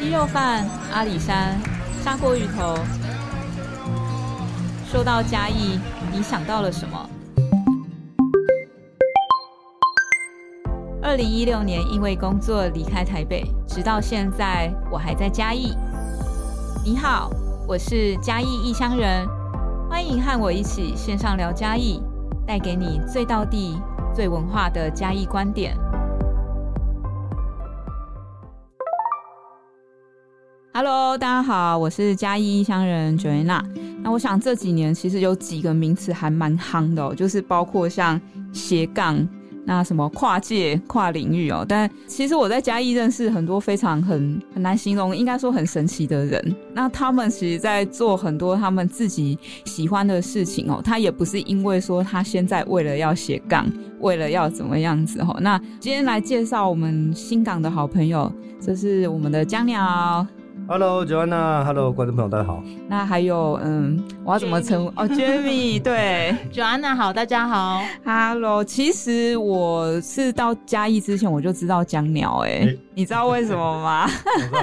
[0.00, 1.60] 鸡肉饭、阿里山、
[2.02, 2.74] 砂锅鱼头。
[4.90, 5.78] 说到嘉义，
[6.10, 7.10] 你想到了什么？
[11.02, 15.76] 二零一六年因为工作离开台北，直到现在我还在嘉义。
[16.82, 17.30] 你好，
[17.68, 19.28] 我是嘉义异乡人，
[19.90, 22.02] 欢迎和我一起线上聊嘉义，
[22.46, 23.78] 带给你最道地、
[24.14, 25.76] 最文化的嘉义观点。
[30.72, 33.60] Hello，大家好，我是嘉义异乡人 Joanna。
[34.02, 38.18] 那我想这几年其实有几个名词还蛮夯的哦，就是包括像
[38.52, 39.26] 斜杠。
[39.66, 46.56] 那什么跨界跨领域哦，但其实我在嘉义认识很多非常很很难形容，应该说很神奇的人。
[46.72, 55.36] 那他们其实在做很多他们自己喜欢的事情哦，他也不是因为说他现在为了要斜杠，为了要怎么样子哦。
[55.40, 60.26] 那今天来介绍我们新港的好朋友，这是我们的江鸟。
[60.72, 62.62] Hello，Joanna，Hello，观众朋友，大家好。
[62.86, 64.92] 那还有，嗯，我要怎么称呼？
[64.94, 67.82] 哦，Jamie， 对，Joanna 好，大家好。
[68.04, 74.06] Hello，其实我是到嘉义之前我就知道江鸟，哎，你知道为什么吗？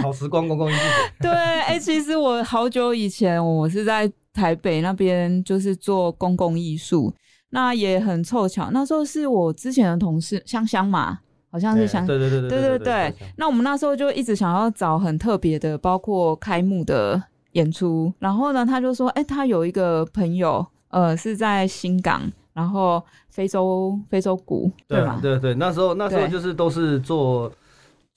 [0.02, 0.80] 好时光公共艺术
[1.20, 7.14] 对，哎，其实我好久以前我是在台北那边，就是做公共艺术，
[7.50, 11.20] 那也很凑巧，那时候是我之前的同事香香嘛。
[11.50, 17.22] 好像是想对对对对对对，那我们那时候就一直想要找很特别的，包括开幕的
[17.54, 18.14] 演出。
[18.20, 22.22] 然后呢，他就说：“哎，他有一个朋友，呃，是在新港，
[22.54, 25.20] 然后非洲非洲鼓，对吗？
[25.22, 27.52] 对对，那时候那时候就是都是做。”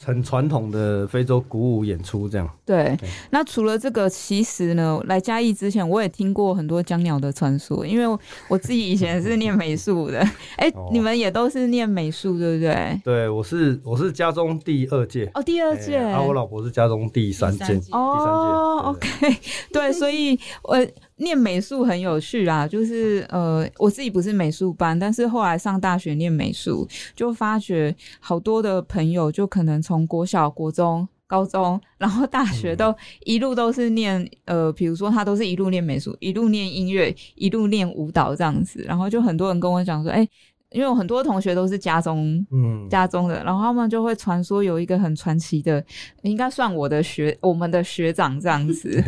[0.05, 2.49] 很传统的非洲鼓舞演出，这样。
[2.65, 2.97] 对，
[3.31, 10.19] 那除了这个，其实呢，来嘉义之前，我也听过很多江鸟的传说，因为我自己以前是念美术的。
[10.57, 13.01] 哎，你们也都是念美术，对不对？
[13.05, 15.31] 对，我是我是家中第二届。
[15.35, 15.99] 哦，第二届。
[15.99, 17.79] 啊，我老婆是家中第三届。
[17.93, 19.37] 哦，OK，
[19.73, 20.79] 对，所以我。
[21.21, 32.95] 念美术很有趣啦，就是呃，我自己不是美术班，但是后来上大学念美术，就发觉好多的朋友，就可能从国小、国中、高中，然后大学都
[33.25, 40.29] 一路都是念呃，比如说他都是一路念美术，一路念音乐，一路念舞蹈这样子，然后就很多人跟我讲说，哎。
[40.73, 45.85] 因为我很多同学都是家中，嗯，家中的，然后他们就会传说有一个很传奇的，
[46.23, 48.89] 应该算我的学，我们的学长这样子。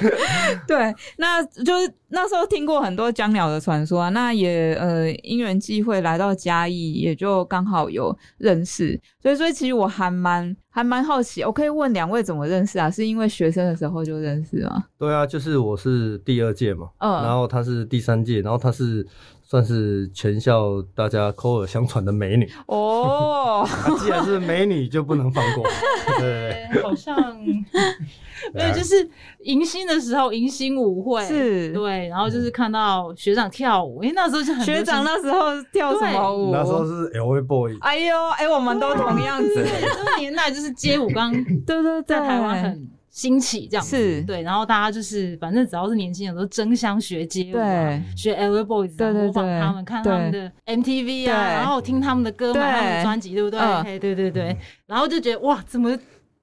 [0.66, 12.90] 对，那就是那时候听过很多江鸟的传说啊，那也呃因缘际会来到嘉义，也就刚好有认识，所以所以其实我还蛮还蛮好奇，我可以问两位怎么认识啊？
[12.90, 14.84] 是因为学生的时候就认识吗？
[14.98, 19.06] 对啊，就是我是第二届嘛，嗯，然后他是第三届，然后他是。
[19.50, 23.66] 算是全校大家口耳相传的美女哦。
[23.98, 25.64] 既然是美女，就不能放过。
[26.20, 27.16] 对，好像
[28.54, 29.10] 没有，就是
[29.40, 36.52] 迎新的时候，迎新舞会是，对，然后就是看到学长跳舞，因为那时候就很学长那时候跳什么舞？
[36.52, 37.76] 那时候是 L A Boy。
[37.80, 41.32] 哎呦，哎，我们都同样子，这个年代就是街舞刚
[41.66, 42.88] 对对在台湾很。
[43.10, 53.98] 兴起这样是对，然后大家就是反正只要是年轻人都争相学街舞，对，学 L Boys，对对对，模仿他们，看他们的 MTV 啊，然后听他们的歌，买他们的专辑，对不对？
[53.98, 54.56] 对对对，
[54.86, 55.98] 然后就觉得哇，怎么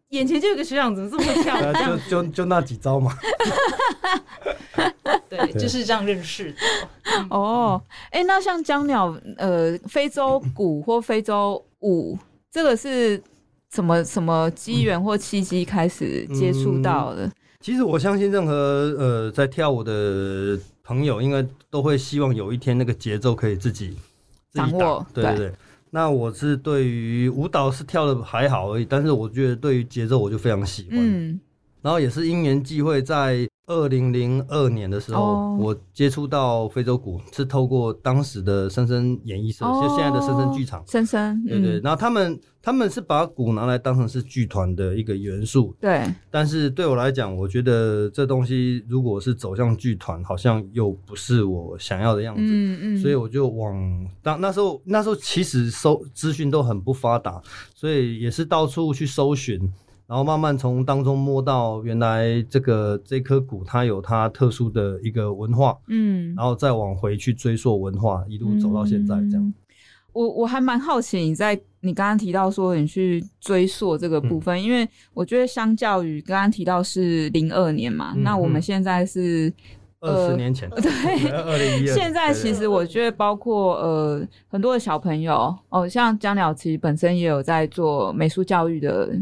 [0.09, 1.55] 眼前就有个学长，怎么这么会跳？
[1.87, 3.13] 就就就那几招嘛。
[5.29, 6.57] 对，就是这样认识的。
[7.29, 12.19] 哦，哎，那像江鸟，呃，非洲鼓或非洲舞，
[12.51, 13.23] 这个是。
[13.73, 17.31] 什么什么机缘或契机开始接触到的？
[17.59, 18.53] 其实我相信，任何
[18.97, 23.97] 呃在跳舞的朋友，应该都会希望有一天那个节奏可以自己
[24.53, 25.05] 掌握。
[25.13, 25.53] 对对对。
[25.89, 30.91] 那我是对于舞蹈是跳的还好而已，但是我觉得对于节奏我就非常喜欢。
[30.93, 31.39] 嗯。
[31.81, 33.47] 然后也是因缘际会在。
[33.67, 40.81] 二零零二年的时候，我接触到非洲鼓是透过当时的深深演艺社，就现在的深深剧场。
[40.87, 41.77] 深深，对对。
[41.81, 45.75] 然后他们他们是把鼓拿来当成是剧团的一个元素。
[45.81, 46.01] 对。
[46.31, 52.41] 但是对我来讲，我觉得这东西如果是走向剧团，好像又不是我想要的样子。
[52.41, 52.97] 嗯嗯。
[52.99, 57.41] 所以我就往当那时候那时候其实搜资讯都很不发达，
[57.75, 59.59] 所以也是到处去搜寻。
[60.07, 69.53] 然后慢慢从当中摸到，原来这个这颗股它有它特殊的一个文化，嗯，然后再往回去追溯文化，一路走到现在这样。
[70.13, 79.53] 我我还蛮好奇，你在你刚刚提到说你去追溯这个部分，因为我觉得相较于刚刚提到是零二年嘛，那我们现在是
[79.99, 81.93] 二十年前， 对，二零一二。
[81.93, 89.13] 现在其实我觉得包括呃很多的小朋友，哦，像江鸟其实本身也有在做美术教育的。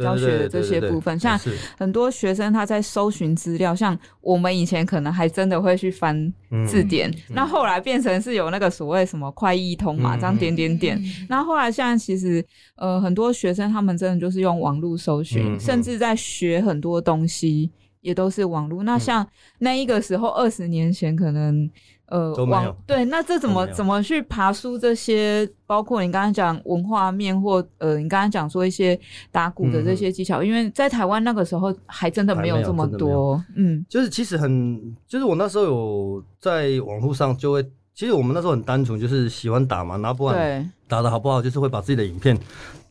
[0.00, 1.38] 教学的这些部分，像
[1.78, 6.32] 很多学生他在搜寻资料，像我们以前可能还真的会去翻
[6.66, 11.00] 字典，那后来变成是有那个所谓什么快译通嘛，这样点点点。
[11.28, 12.44] 那后来像其实
[12.76, 17.70] 呃很多学生他们真的就是用网络搜寻，甚至在学很多东西
[18.00, 18.82] 也都是网络。
[18.82, 19.26] 那像
[19.58, 21.70] 那一个时候二十年前可能。
[22.10, 25.48] 呃，网对，那这怎么怎么去爬书这些？
[25.64, 28.98] 包括你刚刚讲文化面，或呃，你刚刚讲说一些
[29.30, 33.40] 打鼓的这些技巧，因为在台湾那个时候还真的没有这么多。
[33.54, 37.62] 嗯，就是其实很，就是我那时候有在网络上就会，
[37.94, 42.36] 其实我们那时候很单纯，就是喜欢打嘛，然后不管打的好不好，就是会把自己的影片。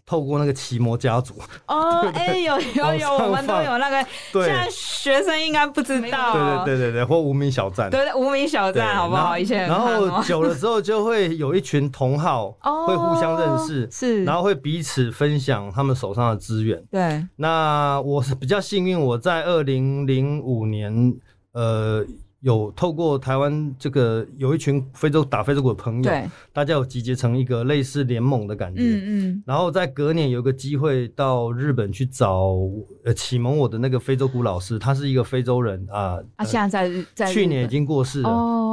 [0.10, 1.36] 透过那个奇摩家族
[1.68, 4.04] 哦， 哎，有有有，我们都有那个。
[4.34, 6.34] 现在学生应该不知道。
[6.34, 7.92] 对对对对对，或无名小站。
[7.92, 9.38] 对，无名小站，好不好？
[9.38, 9.68] 以前。
[9.68, 12.50] 然后久了之后，就会有一群同好，
[12.88, 16.84] 会互相认识，是，然后会彼此分享他们手上的资源。
[16.90, 17.24] 对。
[17.36, 21.14] 那我是比较幸运，我在二零零五年，
[21.54, 22.04] 呃。
[22.42, 32.56] 有透过台湾这个有一群非洲打非洲鼓的朋友，对，大家有集结成一个类似联盟的感觉，嗯嗯，然后在隔年有个机会到日本去找
[33.04, 38.30] 呃启蒙我的那个非洲鼓老师，他是一个非洲人啊，啊，现在在在去年已经过世了，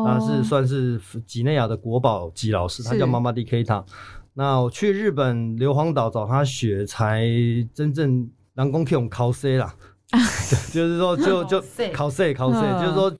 [0.07, 3.85] 他是算是几内亚的国宝级老师，他叫妈妈 D K 塔。
[4.35, 7.27] 那我去日本硫磺岛找他学，才
[7.75, 9.75] 真正南宫 Q 考 C 啦，
[10.73, 11.61] 就是说就就
[11.93, 13.13] 考 C 考 C，就是说。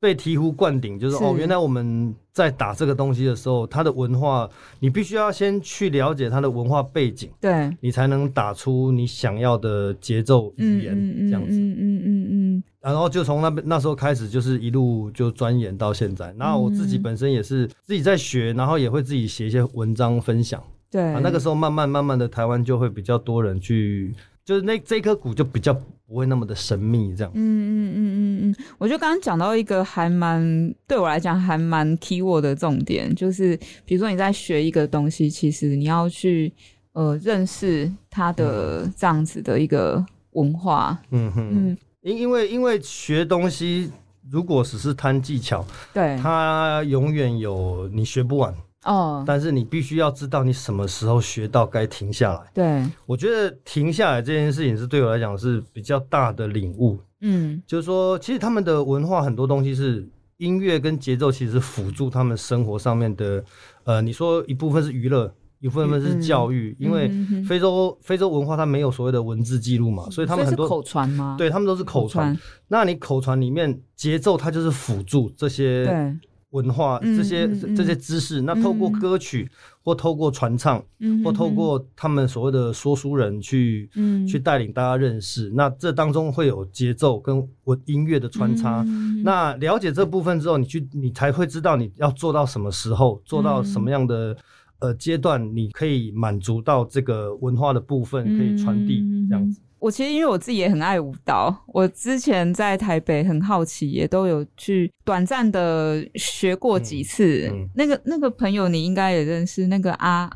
[0.00, 4.48] 被醍醐灌顶，就是哦，原来我们在打这个东西的时候，它的文化，
[4.78, 16.34] 你必须要先去了解它的文化背景，对，你才能打出你想要的节奏语言，这样子，嗯嗯嗯嗯，然后就从那边那时候开始，就是一路就钻研到现在。
[16.38, 24.14] 然后我自己本身也是自己在学，然后也会自己写一些文章分享，对，那个时候慢慢慢慢的，台湾就会比较多人去。
[24.44, 25.72] 就是那这颗股就比较
[26.06, 27.32] 不会那么的神秘，这样。
[27.34, 36.52] 嗯嗯嗯嗯嗯，我觉得刚刚讲到一个还蛮对我来讲还蛮 key word 的重点，就是比如说你在学一个东西，其实你要去
[36.92, 40.98] 呃认识它的这样子的一个文化。
[41.10, 43.90] 嗯哼嗯，因因为因为学东西
[44.30, 45.64] 如果只是贪技巧，
[45.94, 48.52] 对，它永远有你学不完。
[48.84, 52.50] 哦，但是你必须要知道你什么时候学到该停下来。
[52.54, 56.98] 对，我觉得停下来这件事情是对我来讲是比较大的领悟。
[57.20, 63.44] 嗯，就是说，其实他们的文化很多东西是音乐跟节奏，其实辅助他们生活上面的。
[63.84, 67.10] 呃，你说一部分是娱乐，一部分是教育，因为
[67.46, 71.34] 非洲非洲文化它没有所谓的文字记录嘛，所以他们很多口传吗？
[71.36, 72.34] 对他们都是口传。
[72.68, 76.18] 那你口传里面节奏它就是辅助这些。
[76.50, 76.60] 对。
[76.60, 79.48] 文化这些这些知识，那透过歌曲
[79.84, 80.84] 或透过传唱，
[81.24, 83.88] 或透过他们所谓的说书人去
[84.28, 88.84] 去带领大家认识，那这当中会有节奏跟文音乐的穿插。
[89.22, 94.36] 那了解这部分之后，你去你才会知道你要做到什么时候，做到什么样的
[94.80, 99.60] 呃阶段，你可以满足到这个文化的部分可以传递这样子。
[99.80, 107.50] 我其实因为我自己也很爱舞蹈，我之前在台北很好奇，也都有去短暂的学过几次。
[107.74, 110.30] 那个那个朋友你应该也认识，那个阿。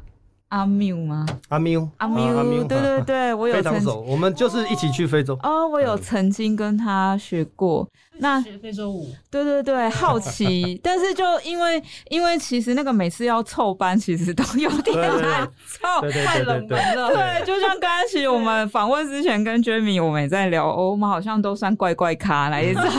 [0.49, 1.27] 阿缪吗？
[1.49, 5.37] 阿缪，阿缪，对对对，我有非常熟，我们就是一起去非洲。
[5.43, 9.09] 哦，我有曾经跟他学过，那非洲舞。
[9.31, 17.09] 对对对，好奇， 但是就因为因为其实那个每次要凑班，其实都有点难凑，太冷门了。
[17.09, 22.81] 对，就像刚刚其实我们访问之前跟 Jamie 我们也在聊，哦我们好像都算怪怪咖来着。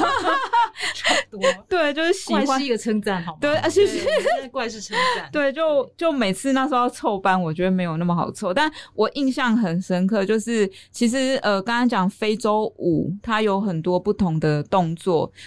[1.31, 3.37] 多 对，就是喜欢是一个称赞，好吗？
[3.41, 3.99] 对，而且是
[4.51, 5.29] 怪是称赞。
[5.31, 8.53] 对，就就每次那时候要凑班，我觉得没有那么好凑。
[8.53, 15.04] 但我印象很深刻，就是其实呃，刚刚讲非洲舞，它有很多不同的动作，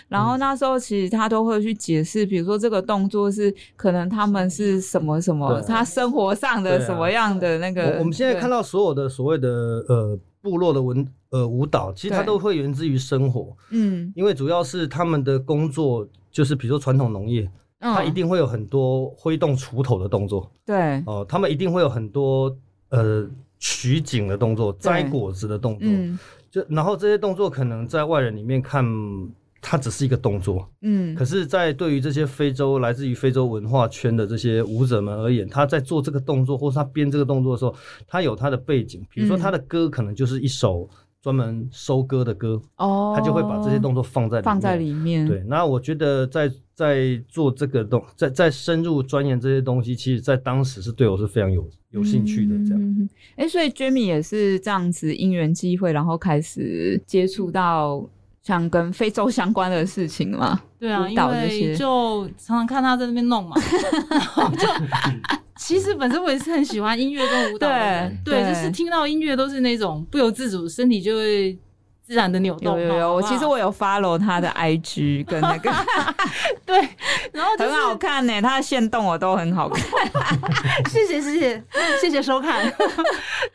[0.09, 7.97] 然后那时候其实他都会去解释，比如说这个动作是可能他们是什么什么，他生活上的什么样的那个。
[7.99, 9.49] 我们现在看到所有的所谓的
[9.89, 10.19] 呃。
[10.41, 17.51] 部落的文呃舞蹈，其实它都会源自于生活，嗯，因为主要是他们的工作就是比如说传统农业，
[17.81, 22.57] 它一定会有很多挥动锄头的动作，对，哦，他们一定会有很多
[22.91, 25.89] 呃取景的动作、摘果子的动作，
[26.53, 28.87] 就然后这些动作可能在外人里面看。
[29.61, 37.75] 它只是一个动作，嗯，可是，在对于这些非洲来自于非洲文化圈的这些舞者们而言，他在做这个动作或是他编这个动作的时候，
[38.07, 40.89] 他有他的背景，比如说他的歌可能就是一首
[41.21, 45.27] 专门收割的歌哦，他就会把这些动作放在放在里面。
[45.27, 52.55] 对，那我觉得在在做这个动，在在深入钻研这些东西，其实在当时是对我是非常有有兴趣的。
[52.65, 58.09] 这样，哎，所以 Jamie 也是这样子因缘机会，然后开始接触到
[58.49, 60.59] 像跟非洲相关的事情嘛。
[60.81, 63.55] 对啊，因为就常常看他在那边弄嘛，
[64.11, 64.67] 然后就。
[65.59, 71.59] 其实本身我也是很喜欢音乐跟舞蹈的人，对，就是听到音乐都是那种不由自主，身体就会
[72.01, 72.81] 自然的扭动。
[72.81, 75.71] 有有有，我其实我有 follow 他的 IG 跟那个，
[76.65, 76.79] 对，
[77.33, 79.85] 然后很好看呢，他的线动我都很好看。
[80.89, 81.65] 谢谢谢谢
[82.01, 82.73] 谢谢收看。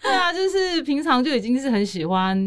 [0.02, 2.38] 对啊，就是平常就已经是很喜欢。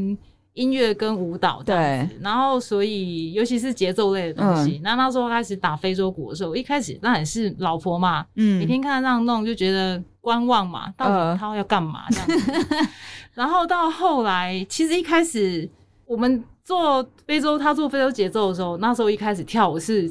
[0.56, 12.88] 音乐跟舞蹈对，然后所以尤其是节奏类的东西，那那时候开始打非洲鼓的时候，一开始那也是老婆嘛，嗯，每天看他这样弄就觉得观望嘛，到底他要干嘛这样子。
[13.34, 15.68] 然后到后来，其实一开始
[16.06, 20.10] 我们做非洲，他做非洲节奏的时候，那时候一开始跳舞是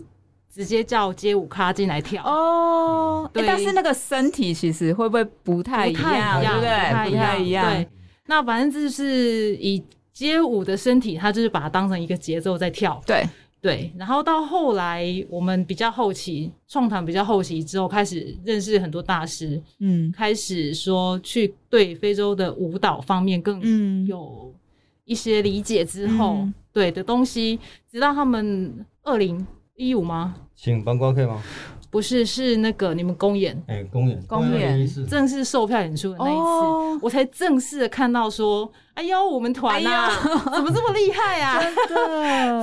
[0.53, 7.09] 直接叫街舞咖进来跳哦，对，但是那个身体其实会不会不太一样，对不对？
[7.09, 7.65] 不太一样。
[7.65, 7.89] 对，
[8.27, 9.83] 那反正就是以。
[10.15, 12.99] 街舞的身体，它就是把它当成一个节奏在跳。
[13.05, 13.23] 对
[13.61, 24.53] 对，然后到后来，我们比较后期创团比较后期之后，开始认识很多大师，嗯，开始说去对非洲的舞蹈方面更有
[25.03, 27.59] 一些理解之后，对的东西，
[27.91, 29.45] 直到他们二零
[29.75, 30.35] 一五吗？
[30.55, 31.43] 请帮光可以吗？
[31.95, 40.09] 不是，是那个你们公演，哎，公演，公演，正式售票演出的那一次，我才正式的看到说，哎呦，我们团呐，
[40.53, 41.61] 怎么这么厉害啊？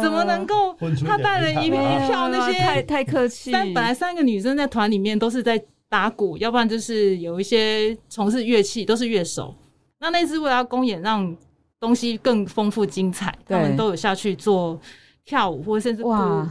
[0.02, 0.76] 怎么能够？
[1.06, 3.50] 他带了一一票那些，太太客气。
[3.50, 5.58] 但本来三个女生在团里面都是在
[5.88, 9.54] 打鼓，要不然就是有一些从事乐器，都是乐手。
[9.98, 11.34] 那那次为了公演，让
[11.80, 14.78] 东西更丰富精彩，他们都有下去做。
[15.24, 16.10] 跳舞或者甚至古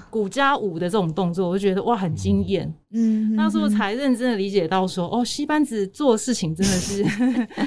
[0.09, 2.73] 古家舞的这种动作，我就觉得哇很惊艳。
[2.91, 7.05] 嗯，那时候才认真的理解到说，哦，戏班子做事情真的是，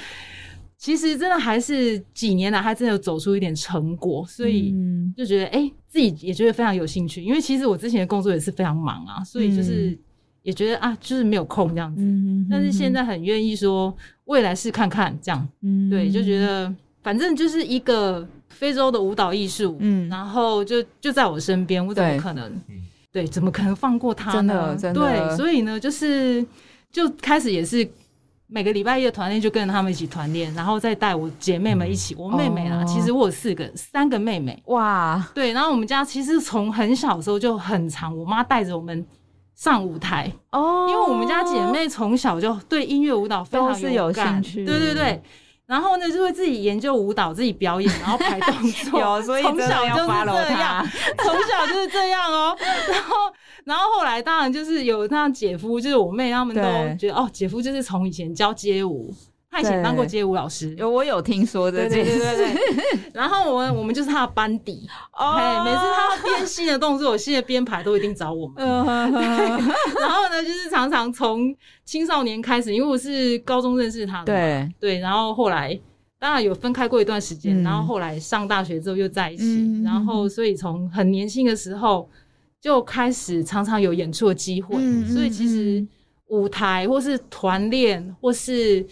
[0.78, 4.74] 其实真的还是几年来还真的有走出一点成果，所以
[5.14, 7.22] 就觉得哎，自己也觉得非常有兴趣。
[7.22, 9.96] 因为其实我之前的工作也是非常忙啊，所以就是
[10.42, 12.02] 也觉得啊，就是没有空这样子。
[12.50, 13.94] 但是现在很愿意说
[14.24, 15.46] 未来试看看这样，
[15.90, 18.26] 对，就觉得反正就是一个。
[18.64, 22.50] 非洲的舞蹈艺术，嗯，然后就就在我身边，我怎么可能，
[23.12, 24.74] 对，怎么可能放过他呢？
[24.74, 26.42] 真的，对，所以呢，就是
[26.90, 27.86] 就开始也是
[28.46, 32.14] 每个礼拜一的团练，就跟着他们一起团练，然后再带我姐妹们一起。
[32.14, 39.04] 我妹妹啊，其实我有四个，三个妹妹，哇，对，然后我们家其实从很小的时候就很长，我妈带着我们
[39.54, 45.22] 上舞台哦，因为我们家姐妹从小就对音乐舞蹈非常有兴趣，对对对。
[45.66, 49.00] 然后呢，就会自己研究舞蹈，自己表演，然后排动 作。
[49.00, 50.86] 有，所以从小就是这样，
[51.24, 52.56] 从小就是这样哦。
[52.60, 53.14] 然后，
[53.64, 56.62] 然后后来当然就是有那样姐夫，就是我妹他们都
[56.96, 59.12] 觉得哦，姐夫就是从以前教街舞。
[59.54, 63.00] 他以前当过街舞老师，有我有听说的，对对对对。
[63.14, 68.66] 然后我们我们就是他的班底，哦，每次他编新的动作、新的编排都一定找我们。
[68.66, 74.72] 然后呢，就是常常从青少年开始，因为我是高中认识他的，对。
[74.80, 74.98] 对。
[74.98, 75.78] 然后后来
[76.18, 82.10] 当然有分开过一段时间，然后后来上大学之后又在一起，然后所以从很年轻的时候
[82.60, 85.86] 就开始常常有演出的机会，所以其实
[86.26, 88.84] 舞台或是团练或是。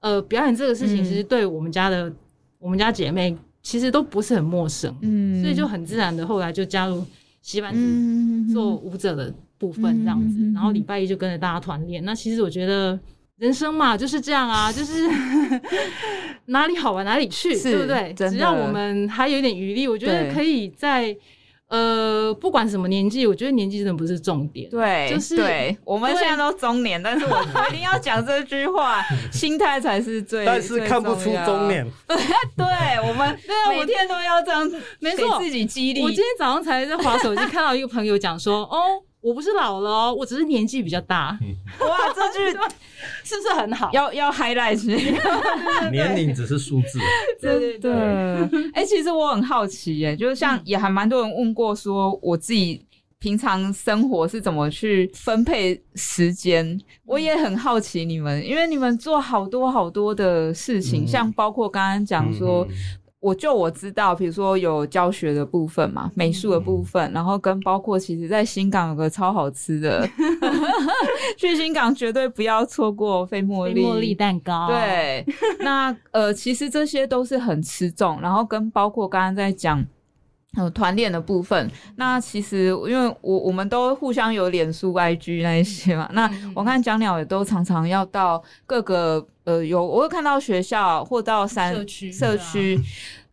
[0.00, 2.12] 呃，表演这个事情其实对我们家的
[2.58, 7.04] 我们家姐妹其实都不是很陌生，嗯，所以就很自然的后来就加入
[7.42, 12.04] 西班子做舞者的部分这样子，然后礼拜一就跟着大家团练。
[12.04, 12.98] 那其实我觉得
[13.36, 15.08] 人生嘛就是这样啊，就是
[16.46, 18.14] 哪里好玩哪里去，对不对？
[18.14, 21.16] 只要我们还有一点余力，我觉得可以在。
[21.70, 24.68] 呃，不管什么年纪，我觉得年纪真的不是重点。
[24.68, 29.00] 对，就是对，我们现在都中年，但是我们一定要讲这句话，
[29.30, 30.44] 心态才是最。
[30.44, 31.86] 但是看不出中年。
[32.58, 32.66] 对，
[33.08, 36.02] 我们对啊，每天都要这样，没错，自己激励。
[36.02, 39.02] 我今天早上才在滑手机，看到一个朋友讲说，哦。
[39.20, 41.38] 我不是老了哦，我只是年纪比较大。
[41.80, 42.58] 哇，这句
[43.22, 43.90] 是不是很好？
[43.92, 44.82] 要要 highlight，
[45.90, 46.98] 年龄只是数字。
[47.40, 47.92] 对对对。
[48.72, 52.84] 哎，其实我很好奇，耶，就是像也还蛮多人问过，说我自己
[53.18, 56.80] 平常生活是怎么去分配时间。
[57.04, 62.66] 我也很好奇你们，因为你们做好多好多的事情，像包括刚刚讲说。
[63.20, 70.08] 我就我知道，比如说有教学的部分嘛，美术的部分，然后跟包括其实在新港有个超好吃的，
[71.36, 74.68] 去新港绝对不要错过菲茉莉茉莉蛋糕。
[74.68, 75.24] 对，
[75.60, 79.84] 那呃，其实这些都是很吃重，然后跟包括刚刚在讲
[80.56, 89.26] 呃团练的部分，那其实因为我我们都互相有脸书、IG 那一些嘛，那我看蒋鸟也都常常要到各个。
[89.44, 92.78] 呃，有我会看到学校或到山社区社区，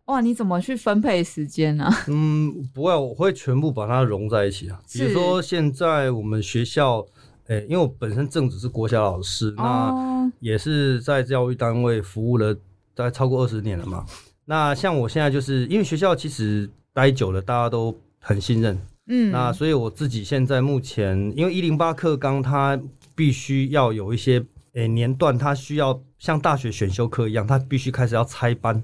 [0.06, 1.88] 哇，你怎么去分配时间呢？
[2.08, 4.80] 嗯，不会，我会全部把它融在一起啊。
[4.92, 7.06] 比如说现在我们学校，
[7.46, 12.52] 诶，因为我本身正职是国小老师，那也是在教育单位服务了
[12.94, 14.04] 大概超过二十年了嘛。
[14.46, 18.76] 那像我现在就是因为学校其实待久了，大家都很信任，
[19.06, 22.76] 嗯，那所以我自己现在目前，因为一零八课纲它
[23.14, 24.44] 必须要有一些。
[24.74, 28.82] 诶，年段它需要像大学选修课一样，它必须开始要拆班，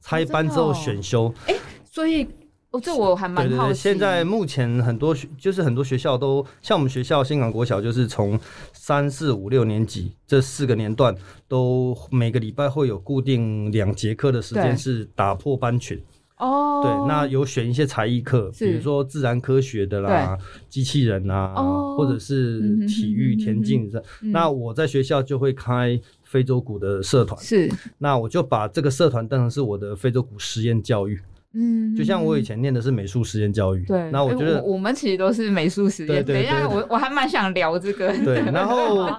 [0.00, 1.34] 拆班之后选修。
[1.46, 1.54] 哎，
[1.90, 2.26] 所以
[2.70, 3.78] 哦，这我还蛮好奇。
[3.78, 8.38] 现在目前很多学，就是很多学校都像我们学校新港国小，就是从
[8.72, 11.14] 三四五六年级这四个年段，
[11.46, 16.00] 都每个礼拜会有固定两节课的时间是打破班群。
[16.38, 21.52] 哦，对，那有选一些才艺课，比如说自然科学的啦，机器人啊，
[21.96, 24.02] 或者是体育田径的。
[24.20, 27.68] 那我在学校就会开非洲鼓的社团，是，
[27.98, 31.20] 那我就把这个社团当成是我的非洲鼓实验教育。
[31.54, 36.24] 嗯，就像我以前念的是美术实验教育，对，那我觉得我们其实都是美术实验。
[36.24, 38.16] 等一下，我我还蛮想聊这个。
[38.24, 39.10] 对， 然后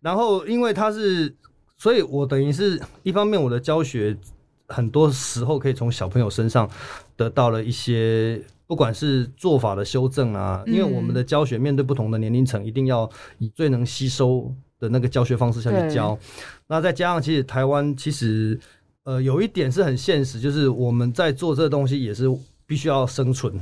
[0.00, 1.34] 然后因为他是，
[1.76, 4.16] 所以我等于是一方面我的教学。
[4.68, 6.68] 很多时候可以从小朋友身上
[7.16, 13.08] 得到了一些，不管是做法的修正啊，因为我们的教学面对不同的年龄层，一定要
[13.38, 16.18] 以最能吸收的那个教学方式下去教。
[16.66, 18.60] 那再加上，其实台湾其实
[19.04, 22.26] 呃有一点是很现实，就是我们在做这个东西也是
[22.66, 23.58] 必须要生存。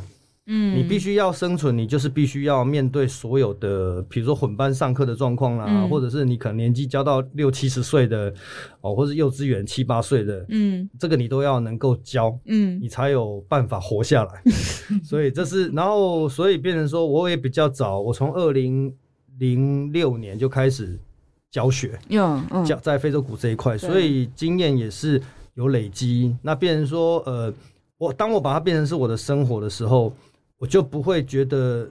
[0.49, 8.33] 嗯，你必须要生存，你就是必须要面对所有的，比如说混班上课的状况啦，或者是你可能年纪教到六七十岁的，
[8.81, 14.43] 哦，或者幼稚园七八岁的，嗯，这个你都要能够教，嗯，你才有办法活下来。
[15.03, 18.95] 所以这是，然后所以变成说，我也比较早，我从二零
[19.41, 20.97] 零六年就开始
[21.50, 21.99] 教学，
[22.65, 25.21] 教在非洲鼓这一块，所以经验也是
[25.55, 26.37] 有累积。
[26.41, 27.53] 那变成说，呃，
[27.99, 30.14] 我当我把它变成是我的生活的时候。
[30.59, 31.88] 我就不会觉得，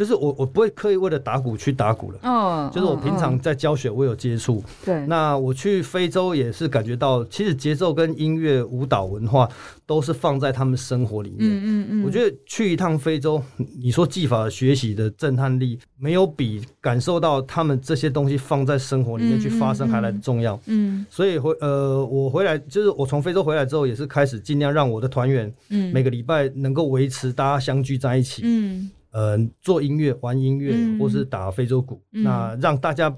[0.00, 2.18] 就是我我不会刻意为了打鼓去打鼓了。
[2.22, 4.64] 嗯，就是我平常在教学，我有接触。
[4.82, 9.46] 对，那我去非洲也是感觉到，其实节奏跟音乐、舞蹈文化
[9.84, 11.40] 都是放在他们生活里面。
[11.40, 12.04] 嗯嗯嗯。
[12.04, 13.42] 我觉得去一趟非洲，
[13.78, 20.58] 你说技法学习的震撼力，没有比感受到他们这些东西放在生活里面去发生还来的重要。
[20.66, 21.06] 嗯。
[21.08, 27.90] 所以回呃，我回来就是我从非洲回来之后，也是开始尽量让我的团员，嗯，每个礼拜能够维持大家相聚。
[28.00, 33.12] 在一起，嗯，呃，做音乐、玩音乐，或是打非洲鼓，那让大家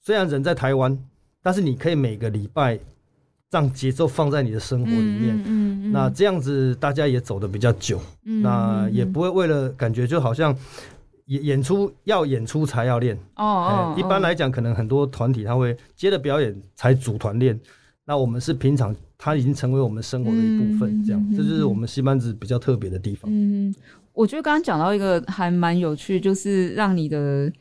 [0.00, 0.98] 虽然人在台湾，
[1.40, 2.78] 但是你可以每个礼拜
[3.52, 10.52] 让节奏放在你的生活里面，嗯，那这样子大家也走的比较久，那也不会为了感觉就好像
[11.26, 13.16] 演演出要演出才要练。
[13.36, 17.58] 哦，一般来讲，可能很多团体他会接着表演才组团练，
[18.04, 23.72] 那我们是平常它已经成为我们生活的一部分，这样，这就是我们西班子比较特别的地方，嗯。
[24.16, 27.52] 我觉得刚刚讲到一个还蛮有趣，就是让你的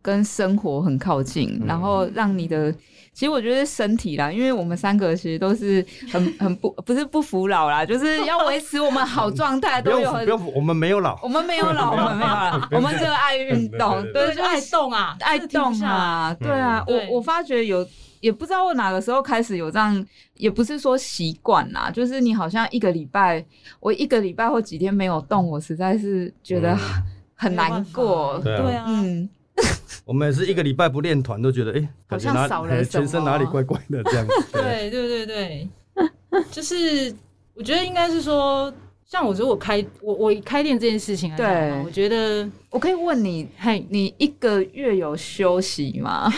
[0.00, 2.72] 跟生活很靠近，然后让你的，
[3.12, 17.86] 其实我觉得身体啦，因为我们三个其实都是很很不不是不服老啦，就是要维持我们好状态， 都有不用我们没有老， 我们没有老，我们没有老，我们就爱 运动，对，就爱动啊，爱动啊，对啊，我我发觉有。
[18.20, 23.44] 也不知道我哪个时候开始有这样，也不是说习惯啦，就是你好像一个礼拜，
[23.80, 26.76] 我一个礼拜或几天没有动，我实在是觉得
[27.34, 28.38] 很难过。
[28.40, 29.28] 对啊，嗯，
[30.04, 34.32] 我们也是一个礼拜不练团，都觉得哎，好像少了全身哪里怪怪的这样子。
[34.52, 35.68] 对对对对，
[36.50, 37.14] 就是
[37.54, 38.72] 我觉得应该是说。
[39.10, 46.30] 像我觉得我开我我开店这件事情来讲，我觉得我可以问你，嘿，你一个月有休息吗？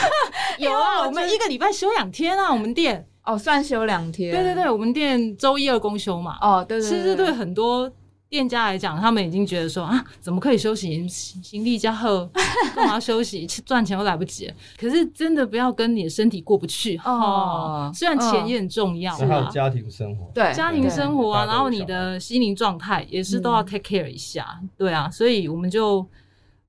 [0.58, 4.30] 有啊，我们一个礼拜休两天啊，我们店哦，算休两天。
[4.30, 6.36] 对对对，我们店周一二公休嘛。
[6.42, 7.90] 哦，对对，其实对很多。
[8.30, 11.06] 店家来讲，他们已经觉得说啊，怎么可以休息？
[11.08, 12.30] 行李加厚，
[12.76, 13.44] 干嘛休息？
[13.66, 14.48] 赚钱都来不及。
[14.78, 17.90] 可是真的不要跟你的身体过不去哦。
[17.92, 24.60] 虽然钱也很重要，还有家庭生活，对家庭生活啊，然后你的心灵状态也是都要 take care 一下。
[24.78, 26.06] 对啊，所以我们就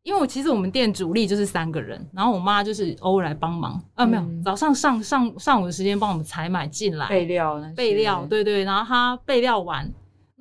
[0.02, 9.88] 因为我其实我们店主力就是三个人，然后我妈就是偶尔来帮忙，啊，没有，早上上上上午的时间帮我们采买进来备料，备料，对对，然后她备料完，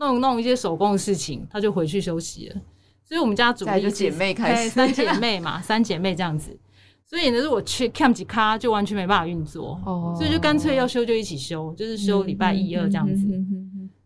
[0.01, 2.57] 弄弄一些手工的事情，她就回去休息了。
[3.05, 6.59] 所以我们家主力就姐妹开始，三姐妹嘛，三姐妹这样子。
[7.07, 9.81] 所以呢，如果去 cam 几卡，就完全没办法运作，
[10.19, 13.25] 所以就干脆要休就一起休，就是休礼拜一二这样子。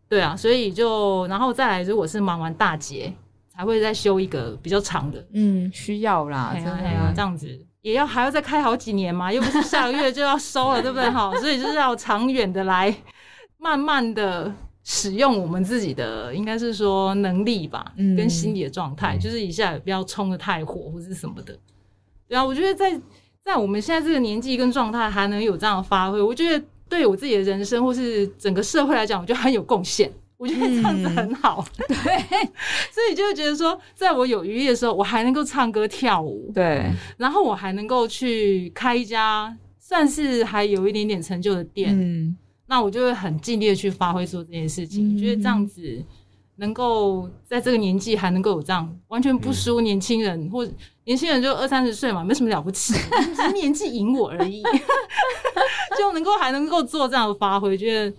[0.06, 3.10] 对啊，所以就然后再来，如果是忙完大节。
[3.56, 7.46] 才会再修一个比较长的，嗯，需要啦，真的这样子
[7.82, 11.08] 也要还要再开好几年嘛，又不是下个月就要收了，对不对？
[11.08, 12.92] 哈，所以就是要长远的来，
[13.58, 14.52] 慢慢的
[14.84, 21.58] 使用我们自己的，应该是说能力吧，跟心理的状态，就是一下不要冲的太火或者什么的。
[22.28, 23.00] 对啊，我觉得在
[23.42, 30.12] 在我们现在这个年纪跟状态还能有这样的发挥，我觉得对我自己的人生或是整个社会来讲，我觉得很有贡献。
[30.36, 31.96] 我觉得这样子很好， 对，
[32.90, 45.14] 所以就会觉得说，在我有余力的时候，我还能够唱歌跳舞，对，然后我还能够去开一家算是还有一点点成就的店，嗯，那我就会很尽力的去发挥做这件事情。
[45.14, 46.02] 我觉得这样子
[46.56, 50.66] 能够在这个年纪还能够有这样，完全不输年轻人，或
[51.04, 52.94] 年轻人就二三十岁嘛，没什么了不起，
[53.34, 54.62] 只是年纪赢我而已，
[55.98, 58.16] 就能够还能够做这样的发挥，觉得。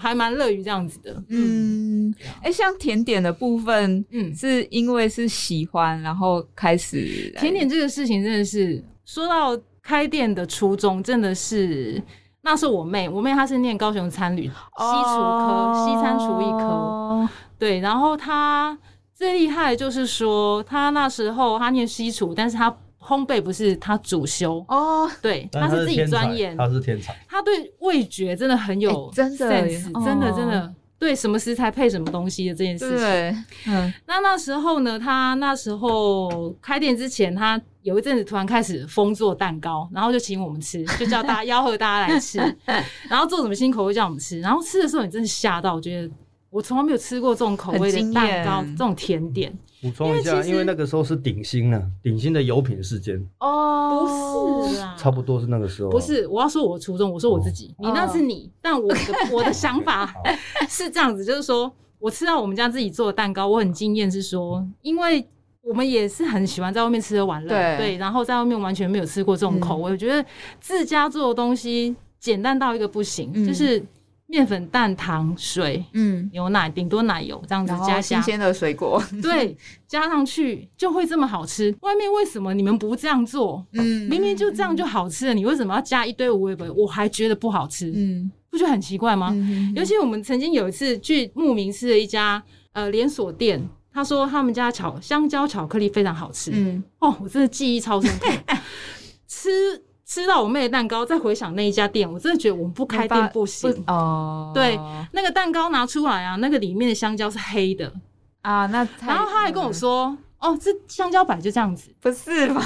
[0.00, 12.00] 还蛮乐于这样子的，嗯，哎，像甜点的部分，嗯，是因为是喜欢，然后开始甜点这个事情，真的是说到开店的初衷，真的是
[12.42, 18.76] 那是我妹，我妹她是念高雄餐旅西厨科，西餐厨艺科，对，然后她
[19.14, 22.74] 最厉害就是说，她那时候她念西厨，但是她。
[23.00, 24.62] 烘焙不是她主修。
[24.68, 32.98] 哦，对，她是自己钻研，她是天才，她对味觉真的很有真的 sense，真的真的对什么食材配什么东西的这件事情。
[32.98, 33.36] 对，
[33.68, 42.38] 嗯，那那时候呢，他那时候开店之前，他有一阵子突然开始疯做蛋糕，然后就请我们吃，就叫大家 吆喝大家来吃，
[43.08, 46.10] 然后做什么新口味叫我们吃，然后吃的时候你真的吓到，我觉得
[46.50, 49.56] 我从来没有吃过这种口味的蛋糕，这种甜点。
[49.80, 53.24] 补充一下，因为那个时候是鼎新呢，鼎新的油品事件。
[53.38, 55.90] 哦，不是啦，差不多是那个时候。
[55.90, 58.98] 不是，我要说我初衷，我说我自己，你那是你，但我的
[59.32, 60.12] 我的想法
[60.68, 65.24] 是这样子，就是说我吃到我们家自己做的蛋糕，我很惊艳，是说，因为
[65.62, 70.26] 我们也是很喜欢在外面吃的玩乐，对，然后在外面完全没有吃过这种口味，我觉得
[70.58, 73.80] 自家做的东西简单到一个不行，就是。
[74.30, 81.74] 面粉、蛋、糖、水，嗯，牛奶，顶多奶油这样子加新鲜的水果， 对，加上去就会这么好吃。
[81.80, 83.64] 外面为什么你们不这样做？
[83.72, 86.70] 嗯，明明就这样就好吃了，你为什么要加一堆无味粉？
[86.76, 89.34] 我还觉得不好吃，嗯，不觉得很奇怪吗？
[89.74, 98.30] 尤其我们曾经有一次去慕名吃的一家呃连锁店，他说他们家巧香蕉巧克力非常好吃，嗯，哦，我真的记忆超深刻，
[99.26, 99.82] 吃。
[100.08, 104.50] 吃到我妹的蛋糕，再回想那一家店，我真的觉得我们不开店不行哦。
[104.54, 104.80] 对，
[105.12, 107.92] 那个蛋糕拿出来啊，那个里面的香蕉是黑的
[108.40, 108.64] 啊。
[108.66, 112.62] 那然后他还跟我说：“哦，这香蕉摆就这样子，不是吧？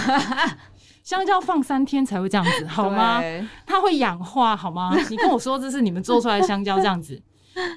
[1.03, 3.21] 香蕉放三天才会这样子，好吗？
[3.67, 4.97] 它会氧化，好吗？
[5.11, 7.21] 你跟我说这是你们做出来的香蕉这样子。”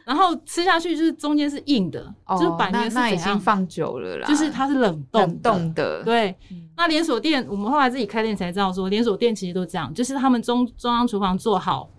[0.06, 6.04] 然后吃下去就是中间是硬的，就是板面是已经放久了啦，就是它是冷冻冷冻的。
[6.04, 6.36] 对，
[6.78, 11.90] 那连锁店我们后来自己开店才知道，说连锁店其实都这样，就是他们中中央厨房做好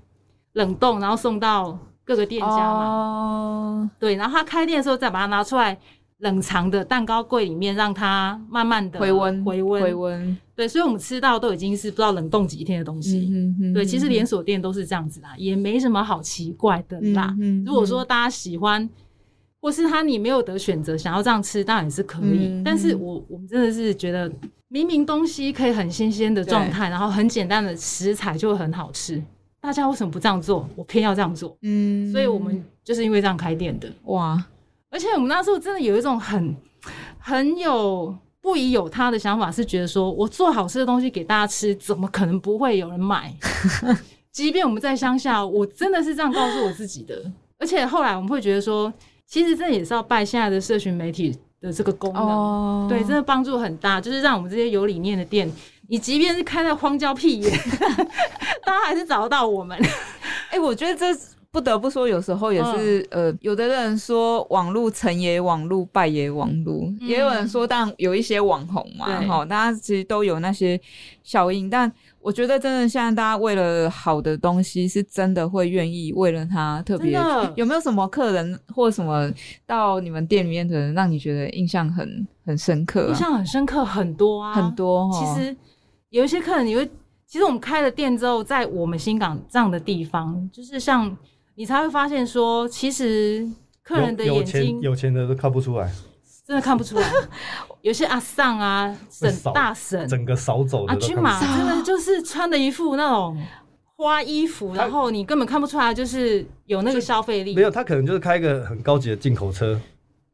[0.52, 2.84] 冷冻，然后送到各个店家嘛。
[2.84, 5.78] 哦对，然后他开店的时候再把它拿出来。
[6.18, 10.38] 冷藏的蛋糕柜里面，让它慢慢的回温，回温，回温。
[10.54, 13.30] 对，所以我们吃到都已经是不知道冷冻几天的东西。
[13.74, 17.36] 对，其实连锁店都是这样子啦，也没什么好奇怪的啦。
[17.66, 18.88] 如果说大家喜欢，
[19.60, 22.62] 或是他你没有得选择，想要这样吃，当然也是可以。
[22.64, 24.32] 但是我我们真的是觉得，
[24.68, 29.22] 明明东西可以很新鲜的状态，然后很简单的食材就会很好吃，
[29.60, 30.66] 大家为什么不这样做？
[30.74, 31.58] 我偏要这样做。
[31.60, 33.92] 嗯，所以我们就是因为这样开店的。
[34.04, 34.42] 哇。
[34.96, 36.56] 而且我们那时候真的有一种很
[37.18, 43.30] 很有不疑有他的想法，是觉得说我做好吃的东西给大家吃，怎么可能不会有人买？
[44.32, 47.30] 即便我们在乡下，我真的是这样告诉我自己的。
[47.58, 48.90] 而且后来我们会觉得说，
[49.26, 55.46] 其实这也是要拜现在的社群媒体的这个功能，对，真的帮助很大，就是让我们这些有理念的店，
[55.88, 57.50] 你即便是开在荒郊僻野，
[58.64, 59.78] 大家还是找得到我们。
[60.48, 61.35] 哎，我觉得这。
[61.56, 70.78] 不得不说，有时候也是，呃，有的人说网路成也网路，败也网路，也有人说，但有一些网红嘛，哈，大家其实都有那些
[71.22, 71.70] 效应。
[71.70, 71.90] 但
[72.20, 77.18] 我觉得真的现在大家为了好的东西，是真的会愿意为了它特别。
[77.54, 79.32] 有没有什么客人或什么
[79.64, 83.08] 到你们店里面的人，让你觉得印象很很深刻？
[83.08, 85.10] 印象很深刻，很多啊，很多。
[85.10, 85.56] 其实
[86.10, 86.86] 有一些客人，你会，
[87.26, 91.16] 其实我们开了店之后，在我们新港这样的地方，就是像
[91.56, 93.48] 你才会发现说，其实
[93.82, 95.90] 客人的眼睛，有钱的都看不出来。
[96.46, 97.10] 真的看不出来，
[97.82, 100.86] 有些阿桑啊、沈大婶，整个扫走。
[100.86, 103.36] 阿君玛真的就是穿的一副那种
[103.96, 107.56] 花衣服，然后你根本看不出来，就是有那个消费力。
[107.56, 109.80] 没有，他可能就是开一个很高级的进口车，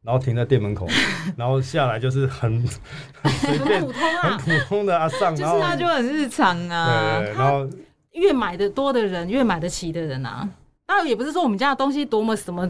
[0.03, 0.87] 然后停在店门口，
[1.35, 2.63] 然后下来就是很
[3.23, 7.19] 很普通啊，很普通的阿桑，就是他就很日常啊。
[7.21, 7.67] 然后
[8.11, 10.47] 越买的多的人，越买得起的人啊。
[10.93, 12.69] 当然也不是说我们家的东西多么什么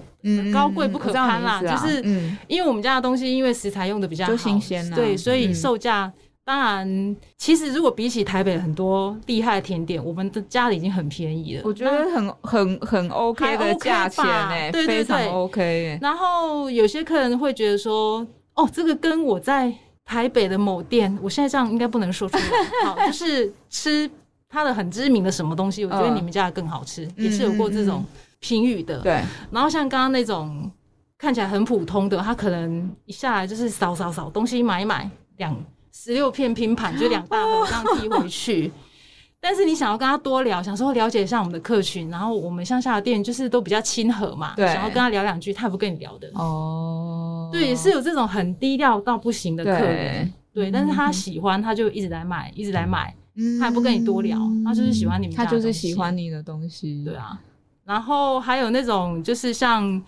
[0.53, 2.01] 高贵不可攀啦，就是
[2.47, 6.09] 因为我们家的东西因为食材用的比较好，新鲜，对，所以售价
[6.45, 11.63] 当然其实如果比起台北很多厉害的甜点，我们的家里已经很便宜了。
[11.65, 15.99] 我觉得很很很 OK 的价钱哎，非常 OK。
[16.01, 19.73] 然后有些客人会觉得说，哦，这个跟我在
[20.05, 22.43] 台北的某店，我现在这样应该不能说出来，
[22.87, 24.09] 好，就是吃。
[24.53, 28.05] 它的很知名的什么东西，我觉得你们家的更好吃，也是有过这种
[28.39, 28.99] 评语的。
[28.99, 30.71] 对，然后像刚刚那种
[31.17, 35.57] 看起来很普通的，他可能一下来就是扫扫扫东西买买两
[35.91, 38.71] 十六片拼盘，就两大盒这样提回去。
[39.41, 46.29] 但是你想要跟他多聊，想说了解一下我们的客群，然后我们乡下的店就是都比较亲和嘛，想要跟他聊两句，他也不跟你聊的。
[46.35, 53.13] 哦，对，也是有这种很低调到不行的客人，对，但是他喜欢，他就一直来买，一直来买。
[53.59, 55.35] 他也不跟你多聊，他就是喜欢你们。
[55.35, 57.03] 他就是喜欢你的东西。
[57.03, 57.39] 对啊，
[57.83, 60.01] 然后还有那种就是像，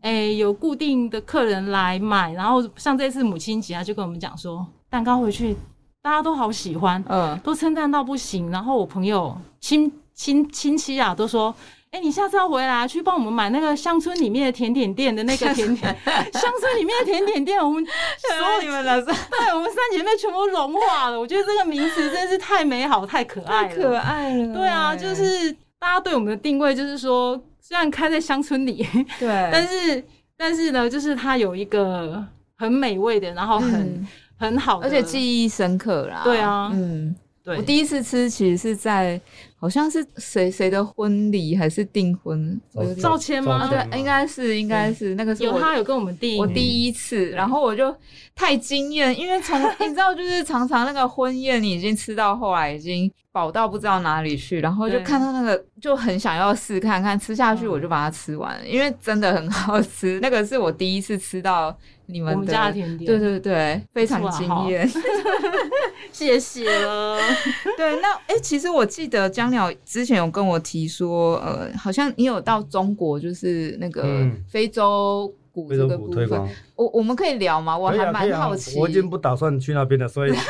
[0.00, 5.56] 哎，有固定的客人来买，然后像这次母亲节，他就跟我们讲说，蛋糕回去
[6.02, 8.50] 大家都好喜欢，嗯，都称赞到不行。
[8.50, 11.54] 然后我朋友亲亲亲戚啊都说。
[11.96, 17.82] 哎，你下次要回来去帮我们买那个乡村里面的甜点店的那个甜点， 乡村里面的甜点店，我们
[18.20, 21.18] 所有你们的，对，我们三姐妹全部融化了。
[21.18, 24.54] 我觉得这个名词真是太美好、太可爱了，可爱了。
[24.54, 28.86] 对啊，就是大家对我们的定位就是说，虽然开在乡村里，
[29.18, 30.04] 对， 但是
[30.36, 32.22] 但是呢，就是它有一个
[32.58, 34.06] 很美味的，然后很
[34.38, 36.20] 很好，而且记忆深刻啦。
[36.24, 37.16] 对啊，嗯。
[37.42, 39.20] 对我第一次吃其实是在
[39.58, 42.60] 好像是谁谁的婚礼还是订婚
[43.00, 43.66] 赵谦吗？
[43.68, 47.94] 对，应该是应该是那个有他有跟我们订我第一次，然后我就
[48.34, 60.20] 太惊艳，因为从 你知道就是常常那个婚宴你已经吃到后来已经饱到不知道哪里去，然后就看到那个就很想要试看看吃下去，我就把它吃完了，因为真的很好吃。
[60.20, 64.88] 那个是我第一次吃到你们家的甜点，对对对，非常惊艳。
[66.12, 67.18] 谢谢了。
[67.76, 74.04] 对，那哎，其实我记得江鸟之前有跟我提说，呃，好像你有到中国，就是那个
[74.48, 76.30] 非洲鼓这个部分，
[76.74, 77.76] 我我们可以聊吗？
[77.76, 78.78] 我还蛮好奇。
[78.78, 80.32] 我已经不打算去那边了，所以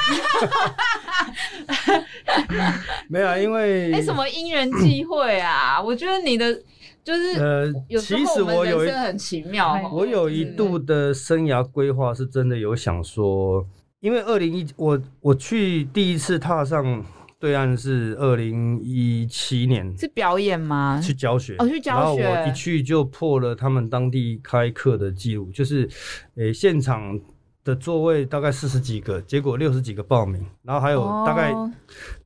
[3.08, 5.82] 没有，因为哎，什么因缘际会啊？
[5.82, 6.60] 我觉得你的
[7.06, 13.64] 就是呃，其实我有一很奇妙，我有一度的生涯规划是真的有想说。
[14.00, 17.04] 因为二零一我我去第一次踏上
[17.38, 21.00] 对岸是二零一七年，是表演吗？
[21.00, 22.22] 去教学哦，去教学。
[22.22, 25.88] 然后我一去就破了他们当地开课的记录，就是
[26.36, 27.18] 诶现场
[27.66, 31.52] 的座位大概四十几个，结果六十几个报名，然后还有大概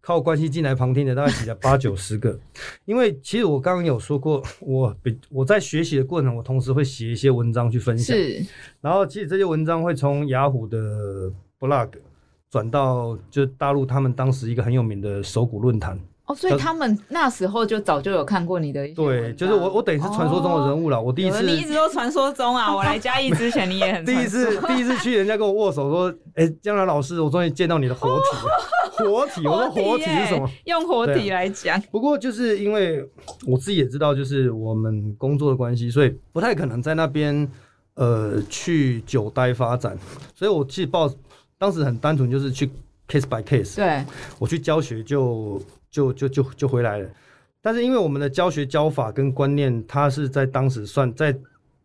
[0.00, 2.38] 靠关系进来旁听的大概挤了八九十个。
[2.85, 8.16] 因为其实我刚刚有说过，我比我在学习的过程，我同时会写一些文章去分享。
[8.16, 8.46] 是，
[8.81, 11.33] 然后其实这些文章会从雅虎的。
[11.61, 11.90] blog
[12.48, 18.86] 转到就大陆，他们当时一个很有名的手鼓论坛哦，所以他们那时候就早就有看过你的。
[18.94, 21.00] 对，就是我，我等于是传说中的人物了。
[21.00, 22.74] 我第一次，你一直都传说中啊！
[22.74, 31.80] 我来嘉义之前，你也很 第一次，第一次去，人家跟我握手说：“哎，江南老师，我终于见到你的活体，活体。”我说：“活体是什么？”用活体来讲。
[31.90, 33.04] 不过就是因为
[33.46, 37.50] 我自己也知道，就是我们工作的关系，所以不太可能在那边
[37.94, 39.98] 呃去久待发展，
[40.34, 41.10] 所以我其实报。
[41.58, 42.70] 当时很单纯，就是去
[43.06, 43.76] case by case。
[43.76, 44.02] 对，
[44.38, 45.60] 我去教学就
[45.90, 47.09] 就就就就回来了。
[47.62, 51.37] 但是因为我们的教学教法跟观念，它是在当时算在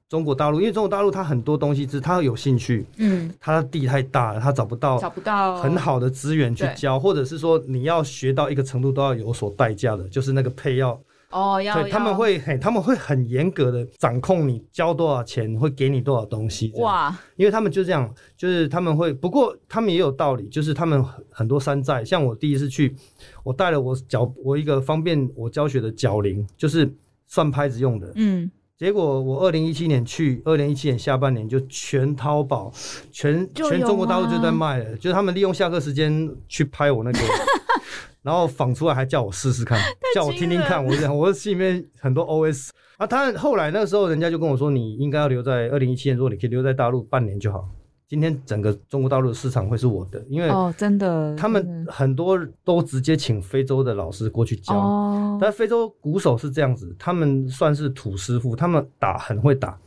[0.08, 10.98] 中国大陆，因为中国大陆它很多东西是它有兴趣，嗯，它的地太大了，它找不到找不到很好的资源去教，或者是说你要学到一个程度都要有所代价的，就是那个配要
[11.36, 16.72] 哦，要对，他们会很，他们会很严格的掌控你交多少钱，会给你多少东西。
[16.78, 22.96] 哇，因为他们就这样，就是他们会，不过他们也有道理，就是他们很多山寨，像我第一次去，
[23.44, 26.90] 我带了我脚，我一个方便我教学的脚铃，就是
[27.28, 28.50] 算拍子用的，嗯。
[28.78, 32.70] 结果我二零一七年去，二零一七年下半年就全淘宝，
[33.10, 37.20] 全全中国大陆就在卖了，就是他们利用下课时间去拍我那个，
[38.22, 39.80] 然后仿出来还叫我试试看，
[40.14, 47.70] 叫我听听看，我讲我心里面很多 OS 啊，他后来那个时候人家就跟我说，你应该要留在二零一七年，如果你可以留在大陆半年就好。
[48.08, 59.78] 今天整个中国大陆的市场会是我的，因为哦，真的，他们很多都直接请非洲的老师过去教，但非洲鼓手是这样子，他们算是土师傅，他们打很会打。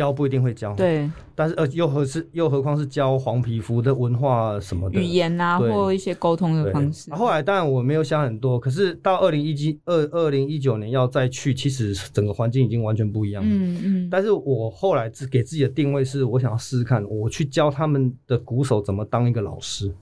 [0.00, 7.12] 教不一定会教，对，但是呃，又何是又何况是教黄皮肤的文化什么的语言啊，或一些沟通的方式。
[7.12, 13.48] 后来当然我没有想很多，可是到二零一七二二零一九年要再去，其实整个环境已经完全不一样了。
[13.52, 14.08] 嗯嗯。
[14.10, 19.94] 但是我后来自给自己的定位是，我想要试试看，我去教他们的鼓手怎么当一个老师。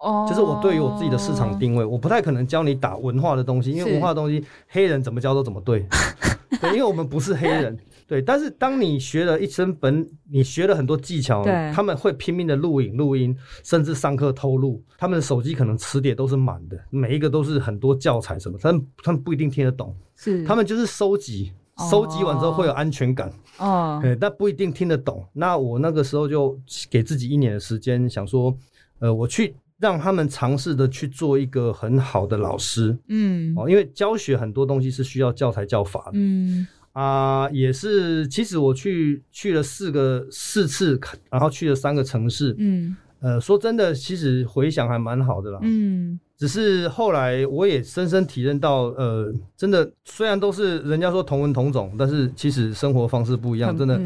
[0.00, 0.26] 哦。
[0.28, 5.86] 就是我对于我自己的市场定位，我不太可能教你打文化的东西，因为文化的东西黑人怎么教都怎么对。
[6.60, 7.76] 对，因为我们不是黑人。
[8.08, 14.80] 对，但是当你学了一身本，你学了很多技巧，他们会拼命的录影、录音，甚至上课偷录。
[14.96, 19.92] 他们的手机可能磁碟都是满的，每一个都是很多教材什么，他们他们不一定听得懂。
[20.14, 21.52] 是，他们就是收集，
[21.90, 23.28] 收集完之后会有安全感。
[23.58, 25.26] 哦，对，但不一定听得懂。
[25.32, 26.56] 那我那个时候就
[26.88, 28.56] 给自己一年的时间，想说，
[29.00, 32.96] 呃，我去让他们尝试的去做一个很好的老师。
[33.08, 36.12] 嗯，哦，因为教学很多东西是需要教材教法的。
[36.14, 36.66] 嗯。
[36.92, 40.98] 啊，也是，其实我去去了四个四次，
[41.30, 54.00] 然后去了三个城市，嗯，呃，说真的，其实回想还蛮好的啦，嗯，只是后来我也深深体认到，呃，真的虽然都是人家说同文同种，但是其实生活方式不一样，真的，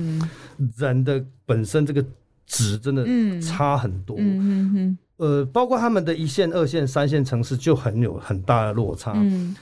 [0.77, 2.05] 人的本身这个
[2.45, 3.07] 值真的
[3.41, 9.55] 差很多，嗯嗯呃，包括他们的一线、二线、三线城市就很有很大的落差，嗯，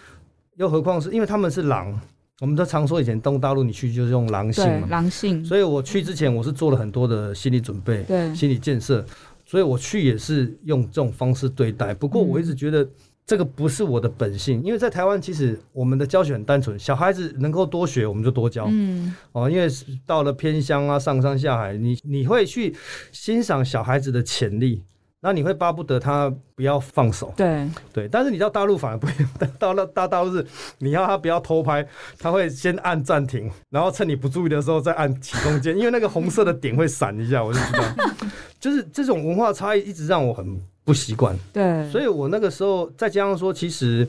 [0.55, 2.01] 又何况是因为他们是狼。
[2.40, 5.44] 我们都常说，以前东大陆你去就是用狼性嘛，狼性。
[5.44, 9.05] 所以我去之前，我是做了很多的心理准备，对，心理建设。
[9.44, 11.92] 所以我去也是用这种方式对待。
[11.92, 12.88] 不过我一直觉得
[13.27, 18.66] 这个不是我的本性，因为在台湾其实我们的教学很单纯，小孩子能够多学我们就多教。
[18.68, 19.66] 嗯，哦，因为
[20.07, 22.73] 到了偏乡啊，上山下海，你你会去
[23.11, 24.85] 欣赏小孩子的潜力。
[25.21, 29.29] 那你会巴不得他不要放手，对对，但是你到大陆反而不一样，
[29.59, 30.47] 到了大大陆是
[30.79, 31.85] 你要他不要偷拍，
[32.19, 37.83] 他会先按暂停，然后趁你不注意的时候再按启动键，因为那个红色的点会闪一下，我就知道，
[38.61, 41.37] 就是这种文化差异一直让我很不习惯。
[41.53, 44.09] 对，所以我那个时候再加上说，其实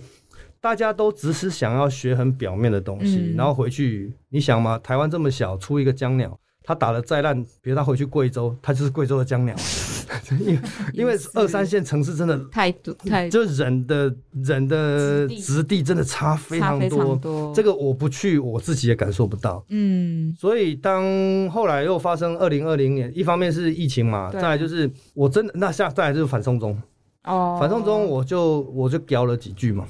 [0.62, 4.80] 大家都只是想要学很表面的东西，然后回去，你想吗？
[4.84, 6.38] 台湾这么小，出一个江鸟。
[6.70, 9.56] 他打的再烂，比如他回去贵州，他就是贵州的江鸟。
[10.40, 10.60] 因为
[10.94, 17.52] 因为二三线城市真的太多太，就人的人的质地真的差非常多。
[17.56, 19.66] 这个我不去，我自己也感受不到。
[19.70, 26.80] 嗯，所以当后来又发生二零二零年，一方面是疫情嘛，再来就是我真的那下再来就是反送中。
[27.24, 29.88] 哦，反送中我就我就屌了几句嘛。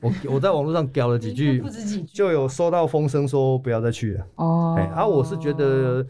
[0.00, 1.62] 我我在网络上屌了几句，
[2.12, 4.26] 就有收到风声说不要再去了。
[4.36, 6.06] 哦，哎，啊我是觉得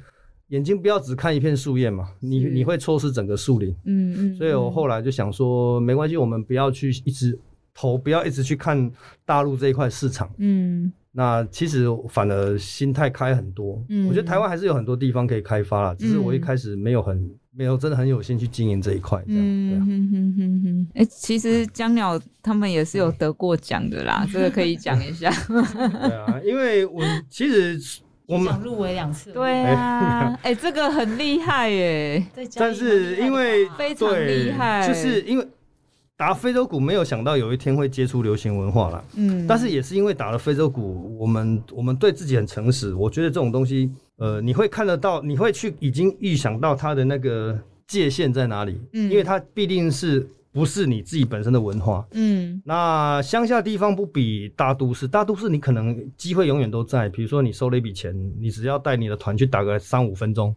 [0.48, 3.74] 眼睛不要只看一片树叶嘛，你你会错失整个树林。
[3.84, 7.38] 嗯嗯，所以我后来就想说，没关系，我们不要去一直
[7.74, 8.90] 投，不要一直去看
[9.24, 10.30] 大陆这一块市场。
[10.38, 13.82] 嗯，那其实反而心态开很多。
[13.88, 17.34] 嗯，我觉得台湾还是有很多地方可以开发啦，只是我一开始没有很。
[17.56, 20.86] 没有，真的很有心去经营这一块，这样对啊。
[20.94, 25.30] 哎，其实江鸟他们也是有得过奖的啦， 这个可以讲一下。
[25.46, 27.80] 对啊，因为我其实
[28.26, 32.26] 我们入围两次，对啊，哎，这个很厉害耶。
[32.56, 35.46] 但是因为非常厉害，就是因为
[36.16, 39.04] 打非洲鼓，没有想到有一天会接触流行文化了。
[39.14, 43.90] 嗯，但是也是因为打了非洲鼓，我们我们对自己很诚实，我觉得这种东西。
[44.16, 60.54] 呃，你会看得到，你会去已经预想到它的那个界限在哪里，嗯，因为它必定是不是你自己本身的文化，嗯，那乡下地方不比大都市，大都市你可能机会永远都在，比如说你收了一笔钱，你只要带你的团去打个三五分钟，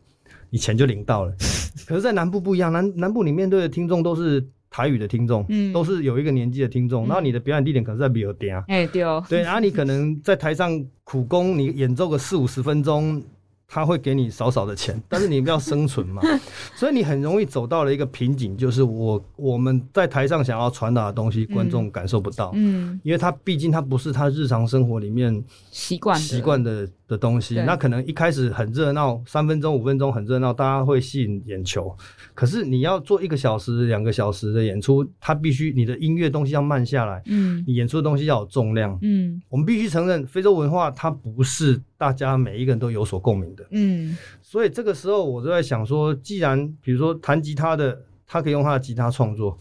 [0.52, 1.34] 你钱就领到了。
[1.88, 13.20] 可是，在南部不一样，南南部你面对的听众都是台语的听众，嗯，都是有一个年纪的听众，然后你的表演地点可能在比尔店，哎，对哦，对，然后你可能在台上苦工，你演奏个四五十分钟。
[13.68, 16.22] 他会给你少少的钱， 但是你要生存嘛，
[16.74, 31.96] 所以你很容易走到了一个瓶颈，就是我我们在台上想要传达的东西，观众感受不到，嗯，因为他毕竟他不是他日常生活里面习惯习惯的的东西，那可能一开始很热闹，三分钟五分钟很热闹，大家会吸引眼球，
[32.36, 43.48] 可是你要做一个小时两个小时的演出，它必须你的音乐东西要慢下来，嗯，你演出的东西要有重量，嗯，我们必须承认非洲文化它不是大家每一个人都有所共鸣。
[43.72, 47.98] 嗯，所以这个时候我就在想说，既然比如说弹吉他的，
[48.28, 49.58] 他可以用他的吉他创作，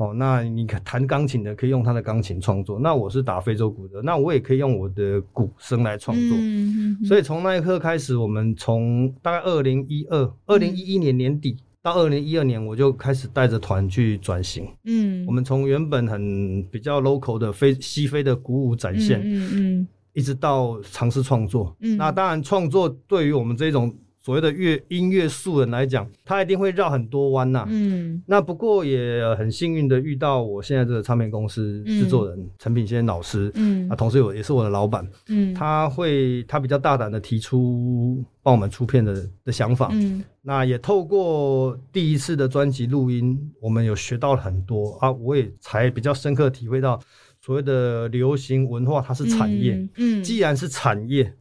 [0.00, 7.06] 哦，那你弹钢琴的可以用他的钢琴创作，那我是打非洲鼓的，那我也可以用我的鼓声来创作。
[7.06, 14.66] 所以从那一刻开始，我们从大概二零一二、二零一一年年底到二零一二年，我就开始带着团去转型。
[14.84, 19.20] 嗯，我们从原本很比较 local 的非西非的鼓舞展现。
[19.22, 19.88] 嗯嗯。
[20.12, 23.94] 一直到尝试创作，那当然创作对于我们这种
[24.30, 27.66] 所谓的乐音乐素人来讲，他一定会绕很多弯呐。
[27.68, 47.00] 嗯，那不过也很幸运的遇到我现在这个唱片公司制作人陈品先老师，嗯，啊，同时有也是我的老板，嗯，他会他比较大胆的提出帮我们出片的的想法，嗯，那也透过第一次的专辑录音，我们有学到了很多啊，我也才比较深刻体会到。
[47.40, 49.84] 所谓的流行文化，它是产业。
[49.96, 51.34] 嗯，既然是产业，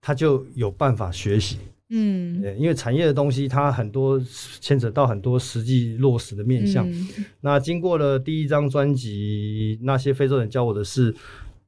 [0.00, 1.58] 它就有办法学习。
[1.90, 4.20] 嗯，因为产业的东西，它很多
[4.60, 6.86] 牵扯到很多实际落实的面向。
[7.40, 11.14] 那经过了第一张专辑，那些非洲人教我的事。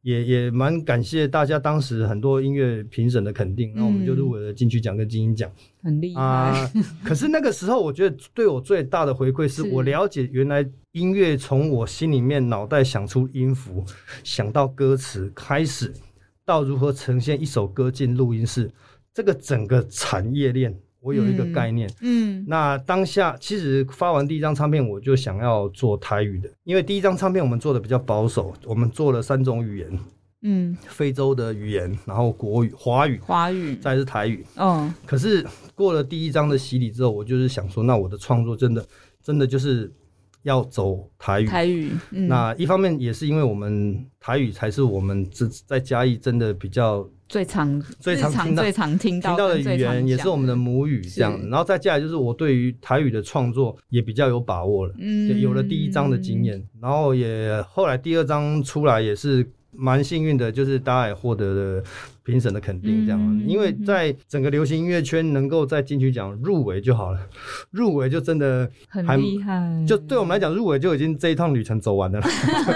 [0.03, 5.51] 也也蛮感谢大家当时很多音乐评审的肯定，然后我们就入围了金曲奖跟金鹰奖，
[5.83, 6.73] 很厉害啊！
[7.05, 13.85] 可是那个时候，我觉得对我最大的回馈是我了解原来音乐从我心里面脑袋想出音符，
[14.23, 15.93] 想到歌词开始，
[16.45, 18.71] 到如何呈现一首歌进录音室，
[19.19, 20.73] 这个整个产业链。
[21.01, 29.99] 我有一个概念，嗯，那当下其实发完第一张唱片，我就想要做台语的，因为第一张唱片我们做的比较保守，我们做了三种语言，
[30.43, 38.85] 嗯，非洲的语言，然后国语、华语、华语，再是台语，嗯，可是过了第一张的洗礼之后，我就是想说，那我的创作真的
[39.23, 39.91] 真的就是
[40.43, 47.09] 要走台语，台语，那一方面也是因为我们台语才是我们在在嘉义真的比较。
[47.29, 51.39] 最常、最常听到、最常听到的语言，也是我们的母语，这样。
[51.49, 59.47] 然后再接下来就是我对于台语的创作也比较有把握了，嗯，有了第一章的经验，然后也后来第二章出来也是。
[59.79, 61.83] 蛮幸运的，就是大家也获得了
[62.25, 63.43] 评审的肯定，这样。
[63.47, 67.21] 因为在整个流行音乐圈，能够在金曲奖入围就好了，
[67.71, 69.85] 入围就真的很厉害。
[69.87, 72.21] 就对我们来讲，入围就已经这一趟旅程走完了。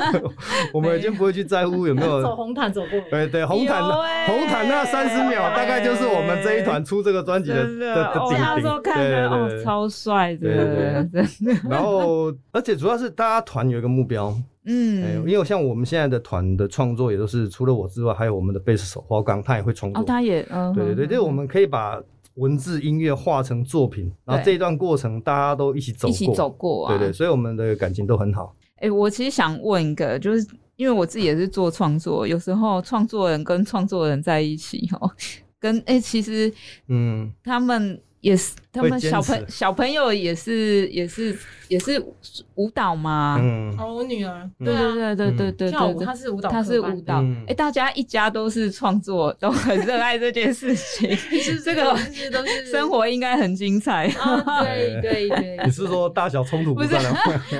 [0.73, 3.01] 我们已经不会去在乎有没有 走红毯走过。
[3.11, 3.83] 对对，红毯
[4.27, 8.83] 红毯那三十秒，大概就是我们这一团出这个专辑的的的顶顶。
[8.95, 11.69] 对对对，超帅的，真的。
[11.69, 14.35] 然后，而且主要是大家团有一个目标。
[14.65, 20.01] 嗯，因为像我们现在的团的创作，也都是除了我之外，还有我们的贝斯手花刚，他也会创作。
[20.01, 22.01] 哦，他也，嗯，对对对，就是我们可以把
[22.35, 28.55] 文字、音乐化成作品，然后这一段过程大家都一起走，一起走过，对对，所以我们的感情都很好。
[28.77, 30.47] 哎，我其实想问一个，就是
[30.77, 35.11] 因为我自己也是做创作，有时候创作人跟创作人在一起，哦，
[35.59, 36.53] 跟哎，其实，
[36.87, 38.01] 嗯，他们。
[38.23, 42.01] 也是，他们小朋小朋友也是也是也是
[42.55, 43.37] 舞蹈嘛？
[43.41, 47.21] 嗯，哦，我女儿，对对对对对对跳舞，她是舞蹈，她是舞蹈。
[47.49, 51.11] 哎，大家一家都是创作， 都很热爱这件事情，
[51.65, 51.97] 这个
[52.71, 54.07] 生活应该很精彩。
[54.63, 56.95] 对对对，你是说大小冲突不是？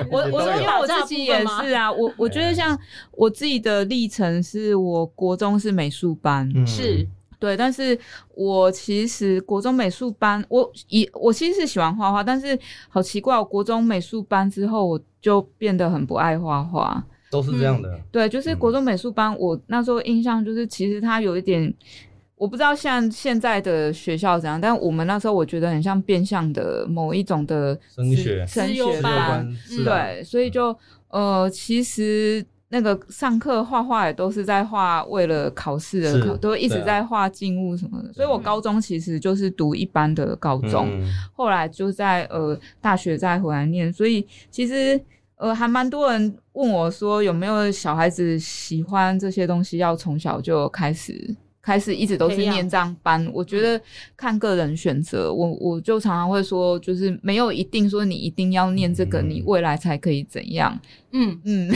[0.09, 2.79] 我我说因为我自己也是啊，我我觉得像
[3.11, 7.05] 我自己的历程是，我国中是美术班，是。
[7.43, 7.99] 对，但是
[8.35, 17.03] 我其实国中美术班，我以我其实是喜欢画画，但是好奇怪，我国中美术班之后，我就变得很不爱画画。
[17.29, 17.99] 都是这样的。
[18.13, 21.73] 对，就是国中美术班，我那时候印象就是，其实它有一点，
[22.37, 29.45] 我不知道像现在的学校怎样，但我们那时候我觉得很像变相的某一种的升学升学班，
[29.83, 30.73] 对，所以就
[31.09, 32.45] 呃，其实。
[32.73, 38.11] 那个上课画画也都是在画，为了考试的考，都一直在画静物什么的。
[38.11, 40.89] 所以我高中其实就是读一般的高中，
[41.31, 43.93] 后来就在呃大学再回来念。
[43.93, 44.99] 所以其实
[45.35, 51.35] 呃还蛮多人问我说有没有小孩子喜欢这些东西，要从小就开始。
[51.63, 53.81] 开始一直都是念这样班，我觉得
[54.17, 60.77] 看个人选择，我我就常常会说，就是没有一定说你一定要念这个，你未来才可以怎样。
[61.13, 61.39] 嗯。
[61.45, 61.71] 嗯，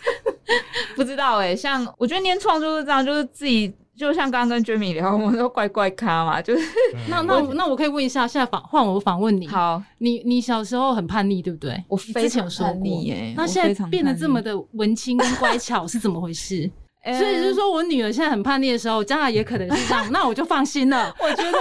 [0.94, 6.62] 不知道哎，像我觉得念创就是这样，就是自己就像刚刚跟 Jamie 聊，我们都怪怪咖嘛，就是
[7.08, 11.82] 那那那我可以问一下，现在访换我访问你，好，你你小时候很叛逆，对不对？
[11.88, 16.70] 我非常叛逆耶，那现在变得这么的文青跟乖巧是怎么回事？
[17.18, 21.14] 所以就是说我女儿现在很叛逆的时候，将来也可能是这样， 那我就放心了。
[21.20, 21.58] 我觉得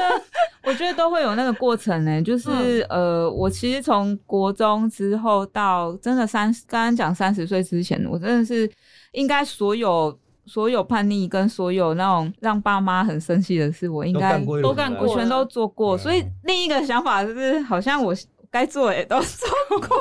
[0.64, 8.70] 我觉得都会有那个过程呢，就是呃，我其实从国中之后到真的三刚刚讲三十岁之前，我真的是
[9.12, 10.18] 应该所有。
[10.48, 15.98] 所有叛逆跟所有那种让爸妈很生气的事，我应该都干过，全都做过。
[15.98, 18.14] 所以另一个想法就是，好像我
[18.56, 19.50] 该做也都做
[19.80, 19.98] 过。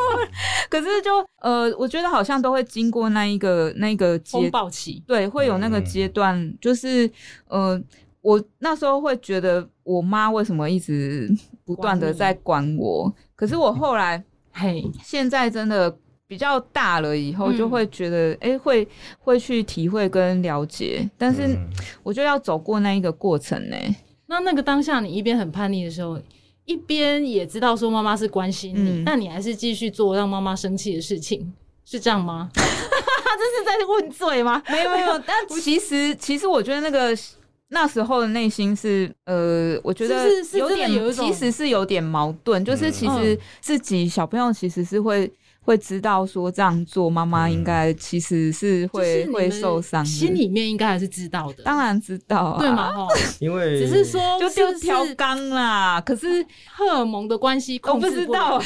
[0.70, 6.54] 可是就呃，我觉得好像都会经过那一个那个风暴期，对，会有那个阶段。
[6.60, 7.10] 就是
[7.48, 7.82] 呃，
[8.20, 11.28] 我那时候会觉得我妈为什么一直
[11.64, 13.12] 不断的在管我？
[13.34, 15.98] 可是我后来，嘿，现在真的。
[16.26, 18.88] 比较大了以后，就会觉得，哎，会
[19.18, 21.54] 会去体会跟了解，但是
[22.02, 23.76] 我就要走过那一个过程呢。
[24.26, 26.18] 那那个当下，你一边很叛逆的时候，
[26.66, 31.52] 一边也知道说妈妈是关心你，那你还是继续做让妈妈生气的事情，
[31.84, 32.50] 是这样吗？
[32.54, 34.62] 这是在问罪吗？
[34.70, 37.16] 没 有没有， 但其实其实我觉得那个
[37.68, 45.30] 那时候的内心是，呃，我觉得有点，其实是有点矛盾，就是其实自己小朋友其实是会。
[45.64, 51.62] 会知道说这样做，妈妈应该其实是会会受伤，心里面应该还是知道的。
[51.64, 52.92] 当然知道，啊对吗？
[53.40, 56.44] 因为只是说 就是调缸啦，可是
[56.76, 58.60] 荷尔蒙的关系，我不知道。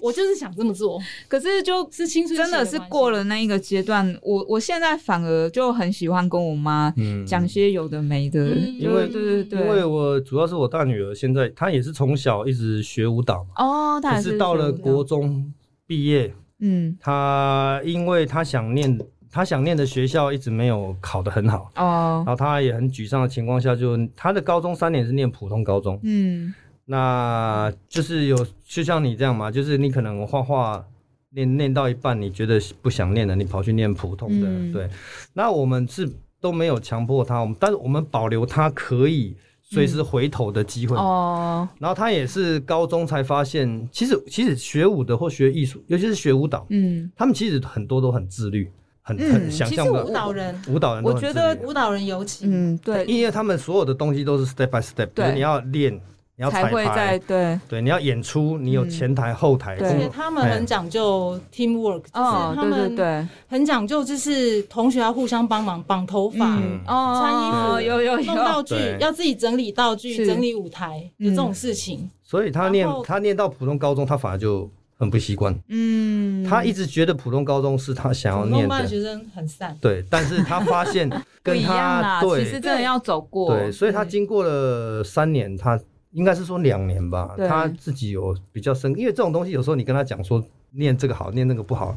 [0.00, 6.94] 我就是想这么做，可是就是青春真的是过了那一个阶段，我我现在反而就很喜欢跟我妈
[7.26, 8.46] 讲些有的没的，
[8.78, 15.52] 因为对对对，因为我主要是我大女儿现在她也是从小一直学舞蹈嘛，哦，也是到了国中。
[15.88, 18.96] 毕业，嗯，他因为他想念
[19.30, 21.72] 他想念的学校一直没有考得很好。
[21.76, 30.86] 哦，然后他也很沮丧的情况下，就他的高中三年是念普通高中，嗯，那就是有就像你这样嘛，就是你可能画画
[31.30, 34.90] 念念到一半，你觉得不想念了，你跑去念普通的，对，
[35.32, 36.06] 那我们是
[36.38, 39.34] 都没有强迫他，我们但是我们保留他可以。
[39.68, 40.96] 随时回头的机会。
[40.96, 48.70] 哦，然后他也是高中才发现，其实其实学舞的或学艺术，尤其是学舞蹈，嗯，他们其实很多都很自律，
[49.02, 56.00] 很很想象的舞蹈人，舞蹈人，我觉得舞蹈人尤其，嗯，对，因为他们所有的东西都是 step by step，对，你要练。
[56.38, 66.38] 你要彩排，对对，你要演出，你有前台后台，而且他们很讲究 teamwork，就是他们很讲究，就是同学要互相帮忙，绑头发、
[66.86, 72.08] 穿衣服，有有弄道具，要自己整理道具、整理舞台，就这种事情。
[72.22, 75.52] 所以他念他念到普通高中，他反而就很不习惯。
[75.66, 78.86] 嗯，他一直觉得普通高中是他想要念的。
[78.86, 79.76] 学生很散。
[79.80, 81.10] 对，但是他发现
[81.42, 83.56] 跟他对，其实真的要走过。
[83.56, 85.76] 对，所以他经过了三年，他。
[86.18, 91.96] 应该是说两年吧，他自己有比较深，因为这种东西有时候你跟他讲说念这个好，念那个不好，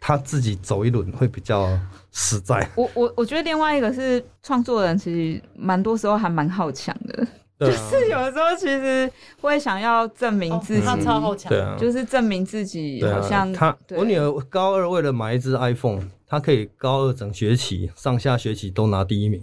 [0.00, 1.78] 他自己走一轮会比较
[2.10, 2.68] 实在。
[2.74, 7.24] 我我我觉得另外一个是创作人，其实蛮多时候还蛮好强的，
[7.60, 9.08] 就是有时候其实
[9.40, 13.76] 会想要证明自己，他超好强，对啊，就是证明自己好像他。
[13.90, 19.40] 我女儿高二为了买一只 iPhone，她可以高二整学期上下学期都拿第一名。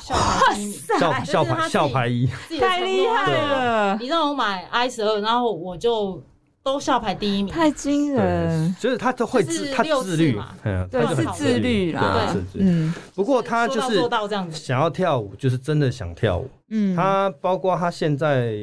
[0.00, 2.26] 校牌一，校校牌校牌一，
[2.58, 3.96] 太厉害了！
[4.00, 6.22] 你让我买 i 十二，然后我就
[6.62, 8.74] 都校牌第一名，太惊人。
[8.80, 12.32] 就是他都会自他自律，嗯，对，是自律啦。
[12.32, 12.92] 对，嗯。
[13.14, 16.48] 不过他就是做到这样子，想要跳舞，就是真的想跳舞。
[16.70, 18.56] 嗯，他包括他现在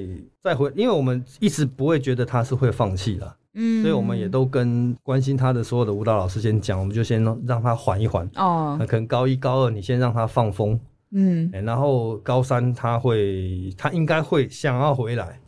[0.44, 3.36] 再回，因为我们一直不会觉得他是会放弃了。
[3.54, 8.28] 嗯，所以我们也都跟关心他的所有的舞蹈老师先讲，我们就先让他缓一缓。
[8.36, 10.80] 哦，可能高一高二你先让他放风。
[11.14, 15.40] 嗯，然后高三他会，他应该会想要回来。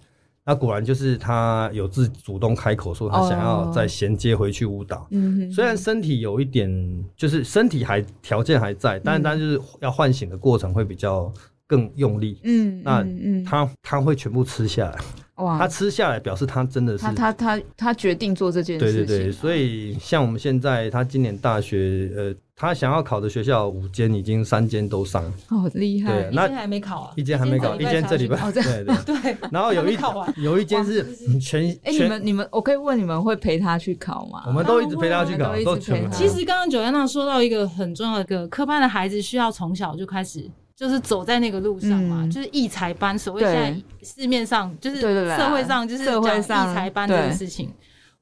[0.46, 5.08] 那果然就是他有自主动开口说他想要再衔接回去舞蹈。
[5.12, 6.70] 嗯，虽然身体有一点，
[7.16, 11.34] 就是身体还条件还在，但但就是要唤醒的过程会比较
[11.68, 12.40] 更用力。
[12.44, 15.00] 嗯，那嗯他他会全部吃下来。
[15.44, 19.06] 哇，他吃下来表示他真的是他他他他决定做这件事情。
[19.06, 22.36] 对对对，所以像我们现在他今年大学呃。
[22.56, 26.22] 他想要考的学校五间，已经三间都上，好厉害！
[26.22, 29.38] 对，那还没考啊，一间还没考，一间这礼拜，对对 对。
[29.52, 29.98] 然后有一
[30.38, 31.04] 有一间是
[31.40, 34.44] 全哎，你们你们，我可以问你们会陪他去考吗？
[34.46, 36.10] 我们都一直陪他去考，都全。
[36.12, 43.18] 其实刚刚九安娜说到一个很重要的一个科班的孩子，需要从小就开始，就是走在那个路上嘛，就是异才班。
[43.18, 47.72] 所谓现在市面上就是社会上就是社会上艺才班这个事情，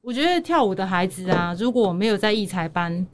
[0.00, 3.06] 我觉得跳舞的孩子啊，如果没有在异才班。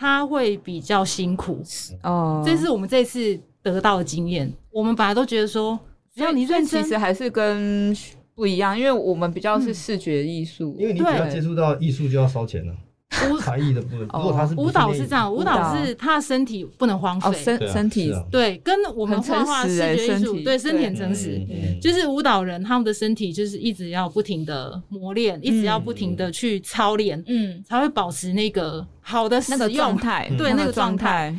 [0.00, 1.60] 他会比较辛苦
[2.04, 4.48] 哦，这是我们这次得到的经验。
[4.70, 5.76] 我们本来都觉得说，
[6.14, 7.92] 只要你认真，其实还是跟
[8.32, 12.72] 不一样，因为我们比较是视觉艺术，因为你只要接触到艺术就要烧钱了。
[13.40, 21.40] 才艺的部分，如果他是舞蹈是这样，舞蹈是他的身体不能荒废，身身体对，跟我们画画视觉艺术对身体很诚实，
[21.80, 31.34] 就是舞蹈人他们的身体就是一直要不停的磨练，一直要不停的去操练，嗯，才会保持那个好的那个状态，对那个状态。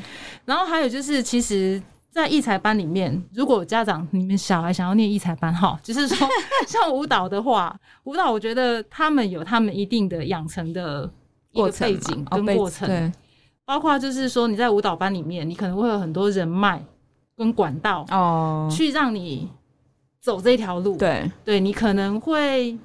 [0.45, 6.28] 然后还有就是，其实，在艺才班里面，如果家长你们小孩想要念艺才班，哈，就是说
[6.67, 11.09] 像舞蹈的话，舞蹈我觉得他们有他们一定的养成的。
[11.68, 13.12] 一个背景跟过程，对，
[13.66, 16.84] 包括就是说你在舞蹈班里面，你可能会有很多人脉
[17.36, 19.49] 跟管道哦，去让你
[20.20, 20.97] 走这条路。
[20.97, 22.78] 对，对你可能会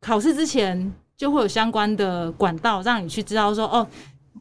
[0.00, 3.86] 考试之前就会有相关的管道，让你去知道说哦，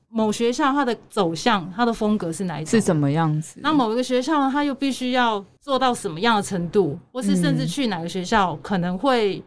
[0.10, 3.60] 某学校它的走向、它的风格是哪一种，是什么样子。
[3.62, 9.44] 那某一个学校呢，它又必须要做到什么样的程度，或是甚至去哪个学校可能会。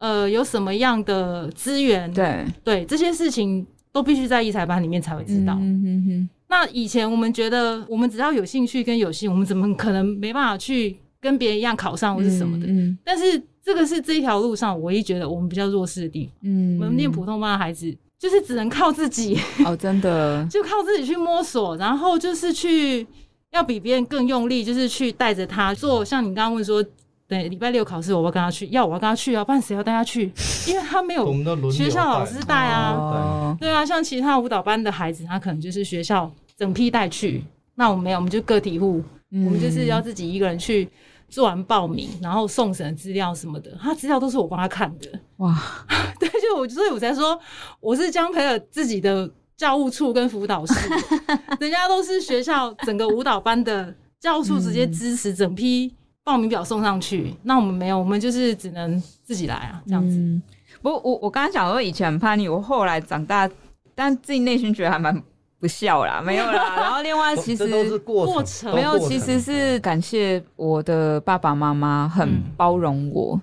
[0.00, 2.10] 呃，有什么样的资源？
[2.12, 5.52] 对对，这些事情都必须在艺才班里面才会知道。
[5.60, 6.28] 嗯哼哼。
[6.48, 12.66] 那以前我们觉得，我们只要有兴趣跟有心，我们怎么可能没办法去跟别人一样考上或是什么的？
[12.66, 12.98] 嗯。
[13.04, 16.34] 但是这个是这一条路上唯一觉得我们比较弱势的地方。
[16.44, 16.78] 嗯。
[16.80, 19.38] 我们念普通班的孩子，就是只能靠自己。
[19.66, 20.44] 哦，真的。
[20.50, 23.06] 就靠自己去摸索，然后就是去
[23.52, 26.02] 要比别人更用力，就是去带着他做。
[26.02, 26.82] 像你刚刚问说。
[27.30, 30.32] 对，礼拜六考试，我要跟他去，要我要跟他去啊，不然谁要带他去？
[30.66, 33.56] 因为他没有学校老师带啊。
[33.60, 37.44] 对啊，像其他舞蹈班的孩子，他可能就是学校整批带去。
[37.76, 39.00] 那我们没有，我们就个体户，
[39.30, 40.88] 我们就是要自己一个人去
[41.28, 45.06] 做完报名，然后送审资料什么的，他资料都是我帮他看的。
[45.36, 45.56] 哇，
[46.18, 47.38] 对，就我所以我才说
[47.78, 50.74] 我是江培尔自己的教务处跟辅导室，
[51.60, 55.94] 人家都是学校整个舞蹈班的教务处直接支持整批。
[56.22, 60.40] 报名表送上去，那我们没有，我们就是只能自己来啊，这样子。
[60.82, 63.50] 不，我我刚刚讲说以前很叛逆，我后来长大，
[63.94, 65.22] 但自己内心觉得还蛮
[65.58, 66.76] 不孝啦， 没有啦。
[66.76, 73.40] 然后另外其实都是过程，没有，其实是感谢我的爸爸妈妈很包容我。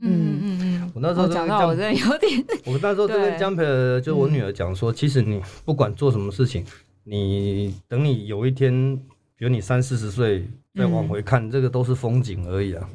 [0.00, 0.92] 嗯嗯嗯。
[0.94, 3.64] 我那时候讲到我真的有点，我那时候就跟江培
[4.00, 6.64] 就我女儿讲说，其实你不管做什么事情，
[7.04, 8.96] 你等你有一天，
[9.36, 10.48] 比如你三四十岁。
[10.74, 12.88] 再往回看，这个都是风景而已啊。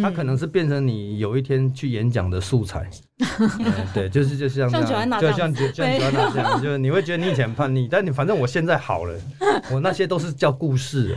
[0.00, 2.88] 它可能是变成你有一天去演讲的素材。
[3.92, 9.14] 对，就是就像这样，就像就像乔安娜这样，就你会觉得你以前叛逆，但你反正我现在好了，
[9.70, 11.16] 我那些都是叫故事。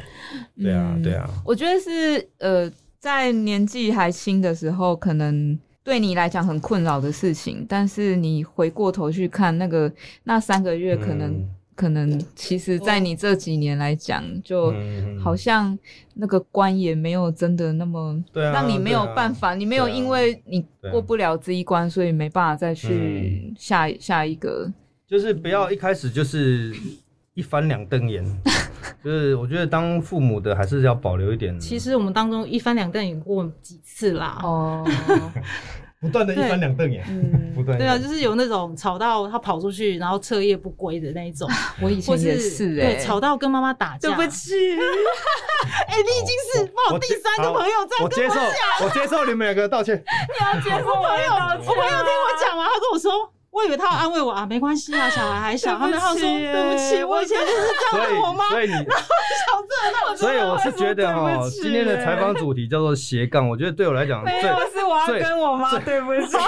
[0.61, 1.29] 对啊，对啊。
[1.45, 9.91] 我觉得是呃，在年纪还轻的时候，可能对你来讲很困扰的事情，但是你回过头去看那个
[10.23, 11.47] 那三个月，可能。
[11.75, 14.73] 可能其实，在你这几年来讲，就
[15.21, 15.77] 好像
[16.13, 24.71] 那个关也没有真的那么让你没有办法，你没有因为你过不了这一关，所以没办法再去下下一个。
[25.05, 26.73] 就是不要一开始就是
[27.33, 28.25] 一翻两瞪眼，
[29.03, 31.59] 就是我觉得当父母的还是要保留一点。
[31.59, 34.39] 其实我们当中一翻两瞪眼过几次啦。
[34.41, 34.83] 哦。
[36.05, 37.03] 不断的一翻两瞪眼，
[37.55, 41.49] 不断对啊，就是有那种吵到他跑出去，然后彻夜不归的那一种。
[41.81, 44.09] 我以前也是，对，吵到跟妈妈打架。
[44.09, 44.53] 对不起，
[45.87, 48.45] 哎，你已经是我第三个朋友在跟我讲，
[48.83, 49.95] 我接受你们两个道歉。
[49.97, 53.31] 你要接受我朋友，我朋友听我讲完，他跟我说。
[53.55, 55.77] 我以为他要安慰我啊，没关系啊，小孩还小。
[55.77, 57.53] 他们他说对不起，我以前就是
[57.91, 58.49] 这样对我妈。
[58.49, 66.35] 所以你， 然后小这那所以我是觉得哈，今天的采访主题叫做斜杠，我觉得对我来讲，没有是我要跟我妈对不起。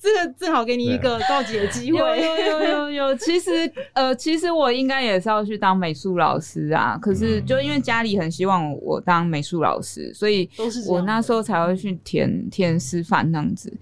[0.00, 1.98] 这个正好给你一个告解的机会。
[1.98, 3.50] 有有有有有，其实
[3.94, 10.48] 呃，其实我应该也是要去当美术老师啊，可是就因为家里很希望我当美术老师，所以
[10.86, 13.72] 我那时候才会去填填师范那样子。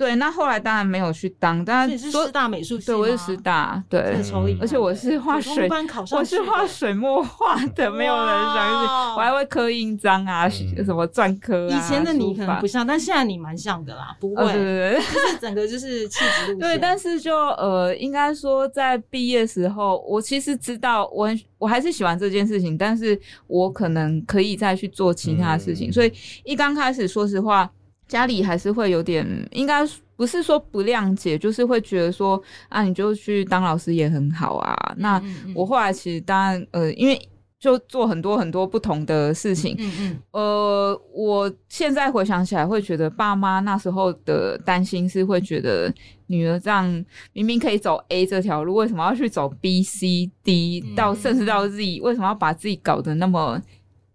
[0.00, 4.16] 对，那后来当然没有去当，当然是师大美术系对，我是师大，对，
[4.58, 5.68] 而且我是画水，
[6.12, 11.76] 我是画水墨画的，没有人相信，我还会刻印章啊，什么篆刻啊。
[11.76, 16.58] 以前的你可能不像，但现在你蛮像的啦，不会，对对对，就是整个就是气质路线。
[16.60, 21.28] 对，但是就呃，应该说在毕业时候，我其实知道我
[21.58, 26.10] 我还是喜欢这件事情，但是我可能可以再去做其他事情，所以
[26.44, 27.70] 一刚开始，说实话。
[28.10, 29.86] 家里还是会有点，应该
[30.16, 34.94] 不是说不谅解，就是会觉得说啊，你就去当老师也很好啊。
[34.96, 35.22] 那
[35.54, 37.16] 我后来其实当然，呃，因为
[37.60, 39.76] 就做很多很多不同的事情。
[39.78, 40.18] 嗯嗯。
[40.32, 45.92] 呃，我现在回想起来，会觉得爸妈那时候的担心是会觉得
[46.26, 46.84] 女儿这样
[47.32, 52.00] 明明可以走 A 这条路，为什么要去走 B、C、D 到甚至到 Z？
[52.00, 53.62] 为什么要把自己搞得那么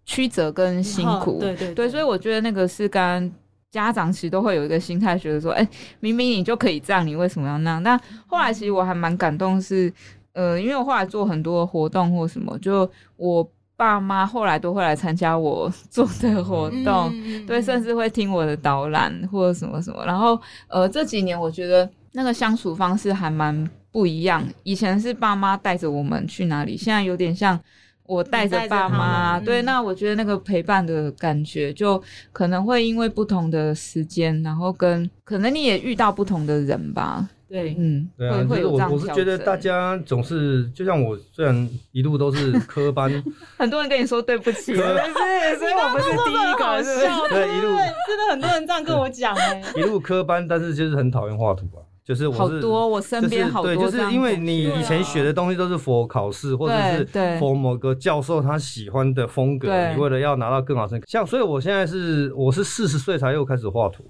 [0.04, 1.38] 曲折跟辛苦？
[1.40, 3.32] 对对对，所以我觉得那个是跟
[3.70, 5.68] 家长其实都会有一个心态，觉得说，哎，
[6.00, 7.82] 明明你就可以这样，你为什么要那样？
[7.82, 9.92] 但后来其实我还蛮感动是。
[10.38, 12.86] 呃，因为我后来做很多活动或什么，就
[13.16, 13.42] 我
[13.74, 17.10] 爸妈后来都会来参加我做的活动，
[17.46, 20.04] 对，甚至会听我的导览或者什么什么。
[20.04, 20.38] 然后，
[20.68, 24.46] 呃，这几年我觉得那个相处方式还蛮不一样。
[24.62, 27.58] 以前是爸妈带着我们去哪里，现在有点像
[28.06, 29.38] 我带着爸妈。
[29.40, 32.02] 对，那我觉得那个陪伴的感觉，就
[32.32, 37.28] 可能会因为不同的时间，然后跟可能你也遇到不同的人吧。
[37.48, 43.08] 对，嗯，对啊，就是我我是觉得大家总是就像我，虽然一路都是科班，
[43.56, 46.82] 很多人跟你说对不起，对，所以我不是第一个，
[47.28, 47.68] 对，一路
[48.08, 64.04] 真的很多人这样跟我讲哎， 一路科班，但是就是很讨厌画图啊，就是我是多我身边好多，对，就是因为你以前学的东西都是佛考试或者是佛某个教授他喜欢的风格，你为了要拿到更好成绩，像所以我现在是我是四十岁才又开始画图，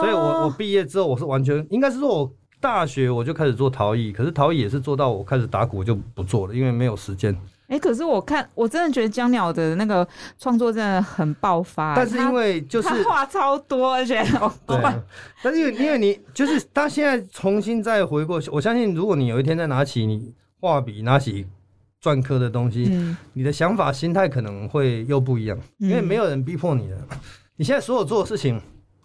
[0.00, 2.30] 所以我我毕业之后我是完全应该是说我。
[2.62, 7.34] 大学我就开始做陶艺，可是陶艺也是做到我开始打鼓就不做了，因为没有时间。
[7.70, 10.06] 哎，可是我看我真的觉得江鸟的那个
[10.38, 14.22] 创作真的很爆发，但是因为就是话超多，而且
[14.66, 14.76] 对，
[15.40, 21.46] 但是因为因为你就是他现在重新再回过去，我相信如果你有一天再拿起你画笔，拿起
[22.02, 26.98] 篆刻的东西，你的想法心态可能会又不一样，因为没有人逼迫你了。
[27.54, 28.60] 你现在所有做的事情。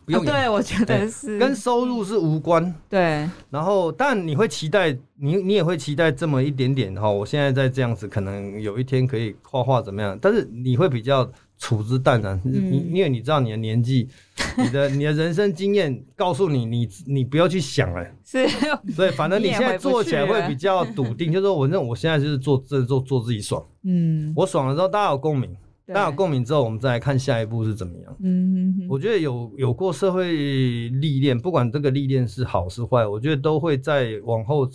[0.06, 2.74] 不用对，我觉得是跟收入是无关。
[2.88, 7.10] 对，然后但你会期待，你你也会期待这么一点点哈。
[7.10, 10.18] 我现在在这样子，可能有一天可以画画怎么样？
[10.22, 14.08] 但是你会比较处之淡然，你因为你知道你的年纪，
[14.58, 18.06] 你的你的人生经验告诉你，你你不要去想了。
[18.24, 18.48] 是，
[18.94, 23.64] 所以反正你现在做起来会比较笃定， 就是说我认我现在就是做真做做自己爽。
[23.84, 25.56] 嗯，我爽了之后，大家有共鸣。
[25.88, 28.16] 大家有共鸣之后，我们再来看下一步是怎么样。
[28.20, 34.68] 嗯，我觉得有有过社会历练，不管这个历练是好是坏，我觉得都会在往后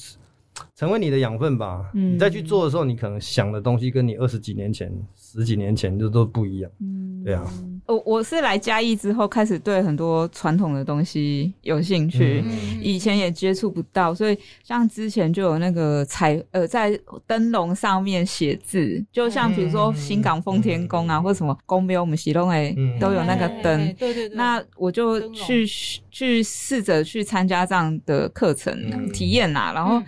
[0.77, 1.91] 成为你的养分吧。
[1.95, 6.71] 嗯，你再去做的时候，你可能想的东西跟你二十几年前、十几年前就都不一样。
[6.81, 7.45] 嗯，对啊。
[7.91, 12.45] 我我是来嘉义之后开始对很多传统的东西有兴趣，
[12.81, 24.37] 以前也接触不到，所以像之前就有那个彩呃在灯笼上面写字，就像比如说新港奉天宫啊，或什么宫庙，我们喜隆诶都有那个灯，对对对。
[24.37, 25.67] 那我就去
[26.11, 30.01] 去试着去参加这样的课程体验啊，然后。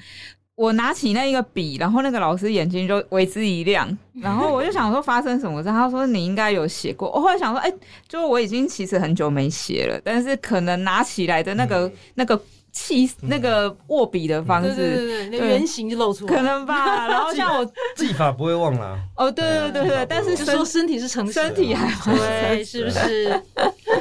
[0.55, 3.89] 我拿起那一个笔，然后那个老师眼睛就为之一亮，
[4.21, 5.69] 然后我就想说发生什么事？
[5.71, 7.11] 他说你应该有写过。
[7.11, 7.73] 我后来想说，哎，
[8.07, 12.39] 就我已经其实很久没写了，但是可能拿起来的那个那个
[12.71, 17.09] 气，那个握笔的方式，对对对，原型就露出来，可能吧。
[17.09, 17.65] 然后像我
[17.97, 18.99] 技法不会忘了。
[19.17, 23.43] 哦，对对对对，但是说身体是诚实，身体还会，是不是？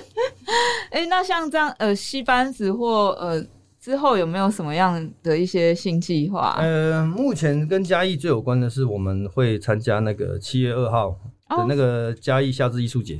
[0.92, 3.42] 哎，那像这样呃，戏班子或呃。
[3.82, 6.56] 之后有没有什么样的一些新计划？
[6.60, 11.18] 呃，目前跟嘉义最有关的是，我们会参加那个七月二号
[11.50, 13.20] 的那个嘉义夏至艺术节。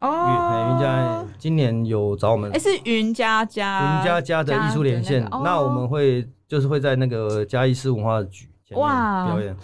[0.00, 5.26] 哦，云家今年有找我们，哎，是云家家云家家的艺术连线。
[5.42, 9.56] 那我们会就是会在那个嘉义市文化局哇表演。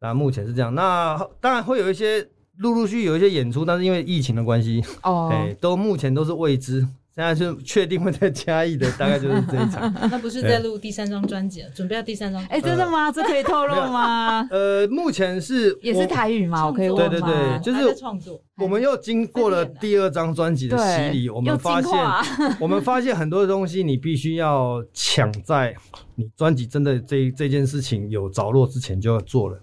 [0.00, 2.26] 那目前是这样，那当然会有一些
[2.56, 6.84] 陆陆续有一些演出，但是因为疫情的关系，哦，哎，都目前都是未知。
[7.16, 9.90] 现在是确定会在嘉义的，大概就是这一场。
[10.10, 12.44] 那不是在录第三张专辑了，准备要第三张。
[12.48, 13.10] 哎，真的吗？
[13.10, 14.46] 这可以透露吗？
[14.50, 16.66] 呃，目前是也是台语吗？
[16.66, 17.08] 我可以问吗？
[17.08, 18.38] 对对对，就是创作。
[18.58, 21.90] 我们又经过了第二张专辑的洗礼，我们发现，
[22.60, 25.74] 我们发现很多东西你必须要抢在
[26.16, 29.58] 你专辑真的这这件事情有着落之前就要做了。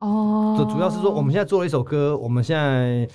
[0.00, 0.56] 哦。
[0.58, 3.08] 就主要是说，我们现在做了一首歌，我们现在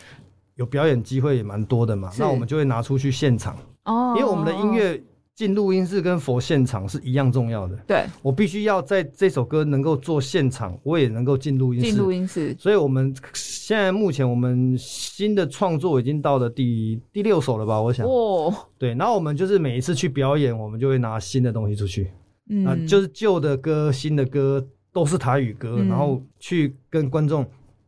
[0.55, 3.57] 有表演机会也蛮多的嘛，那我们就会拿出去现场。
[3.85, 5.01] 哦，因为我们的音乐
[5.33, 7.75] 进录音室跟佛现场是一样重要的。
[7.87, 11.87] 对，我必须要在这首歌能够做现场，我也能够进录音室。
[11.87, 12.55] 进录音室。
[12.59, 17.81] 所以，我们现在目前我们新的创作已经到了第第六首了吧？
[17.81, 18.05] 我想。
[18.05, 18.53] 哦。
[18.77, 22.11] 对，然后我们就是每一次去表演，我们就会拿新的东西出去。
[22.49, 22.65] 嗯。
[22.67, 24.63] 啊，就是旧的歌、新的歌
[24.93, 27.43] 都是台语歌，然后去跟观众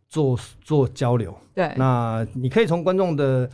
[0.09, 1.35] 做做交流。
[1.53, 1.71] 对。
[1.77, 3.47] 那你可以从观众的。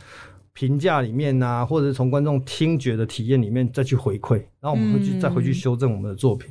[0.52, 6.50] 评价里面呐，或者是从观众听觉的体验里面再去回馈，然后我们会去再回去修正我们的作品。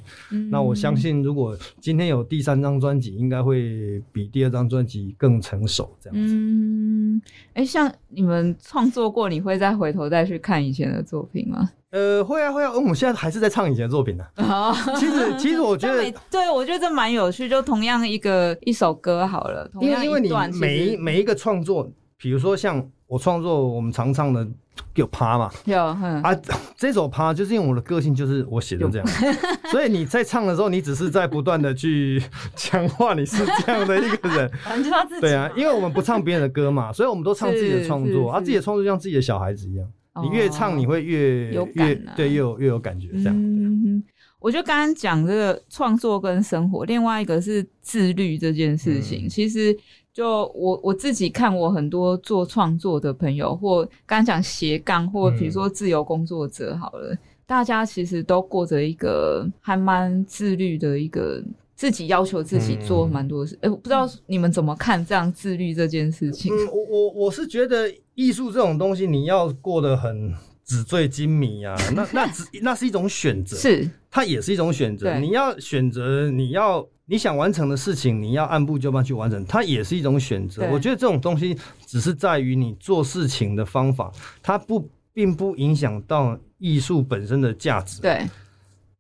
[0.50, 5.96] 那我相信，如果今天有第三张专辑，应该会比第二张专辑更成熟。
[6.00, 6.34] 这样子。
[6.34, 7.22] 嗯，
[7.54, 11.70] 哎，像你们创作过，你会再回头再去看以前的作品吗？
[11.92, 12.72] 呃，会啊，会啊。
[12.72, 14.26] 我们现在还是在唱以前的作品呢。
[14.96, 17.50] 其实，其实我觉得，对我觉得这蛮有趣。
[17.50, 22.90] 就同样一个一首歌好了，因为因为你每每一个创作，比如说像。
[23.10, 24.48] 我创作我们常唱的
[24.94, 26.24] 有趴嘛，有啊，
[26.78, 29.08] 这首趴就是因为我的个性就是我写的这样，
[29.72, 32.22] 所以你在唱的时候，你只是在不断的去
[32.56, 34.52] 强化你是这样的一个人，
[35.20, 39.88] 对啊，因为我们不唱别人的歌嘛，所以我们都唱自己的创作，啊，自己的创作像自己的小孩子一样，
[40.22, 44.04] 你越唱你会越有越对，越有越有感觉这样。
[44.40, 49.76] 我就刚刚讲这个创作跟生活，另外一个是自律这件事情，其实。
[50.14, 61.42] 就我我自己看，我很多做创作的朋友，或刚刚讲斜杠，或比如说自由工作者，好了，大家其实都过着一个还蛮自律的一个，
[61.76, 63.58] 自己要求自己做蛮多事。
[63.62, 66.52] 哎，我不知道你们怎么看这样自律这件事情？
[66.54, 70.34] 嗯，我我我是觉得艺术这种东西，你要过得很
[70.66, 75.18] 纸醉金迷啊，那那只那是一种选择， 是它也是一种选择。
[75.20, 76.86] 你要选择，你要。
[77.10, 80.70] 你想完成的事情，你要按部就班去完成，它也是一种选择。
[80.72, 81.58] 我觉得这种东西
[81.88, 84.12] 只是在于你做事情的方法，
[84.44, 88.00] 它不并不影响到艺术本身的价值。
[88.02, 88.22] 对。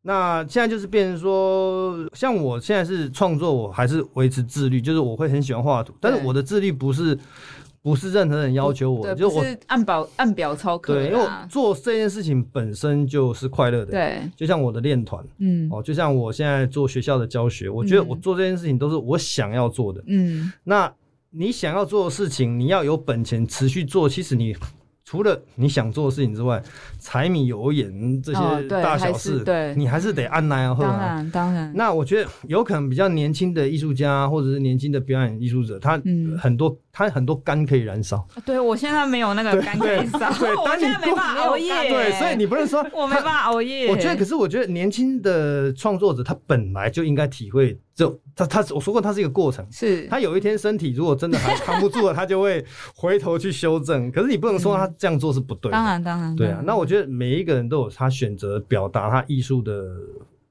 [0.01, 7.15] 那现在就是变成说，像我现在是创作，我还是维持自律，就是我会很喜欢画图，但是我的自律不是。
[7.81, 10.93] 不是任何人要求我，就是我按表按表操课。
[10.93, 13.91] 对，因为做这件事情本身就是快乐的。
[13.91, 20.03] 对，就像我的练团，嗯，哦，就像我现在做学校的教学，我觉得我做这件事情都是我想要做的。
[20.07, 20.91] 嗯，那
[21.29, 24.55] 你想要做的事情，你要有本钱持续做，其实你。
[25.05, 26.61] 除了你想做的事情之外，
[26.99, 30.77] 柴米油盐这些大小事，对，你还是得按耐啊。
[30.79, 31.73] 当然，当然。
[31.75, 35.99] 那我觉得有可能比较年轻的艺术家，或者是年轻的表演艺术者，他
[36.39, 38.27] 很多他很多肝可以燃烧。
[38.45, 41.89] 对我现在没有那个肝可以烧，对，我现在没办法熬夜。
[41.89, 43.89] 对，所以你不能说我没办法熬夜。
[43.89, 47.79] 我觉得，可是我觉得年轻的创作者他本来就应该体会。
[47.93, 49.65] 就他他我说过，他是一个过程。
[49.69, 52.63] 是他有一天身体如果真的还扛不住了，他就会
[52.95, 54.09] 回头去修正。
[54.13, 55.69] 可是你不能说他这样做是不对。
[55.69, 56.33] 当然当然。
[56.33, 59.85] 对啊，那我觉得每一个人都有他选择表达他艺术的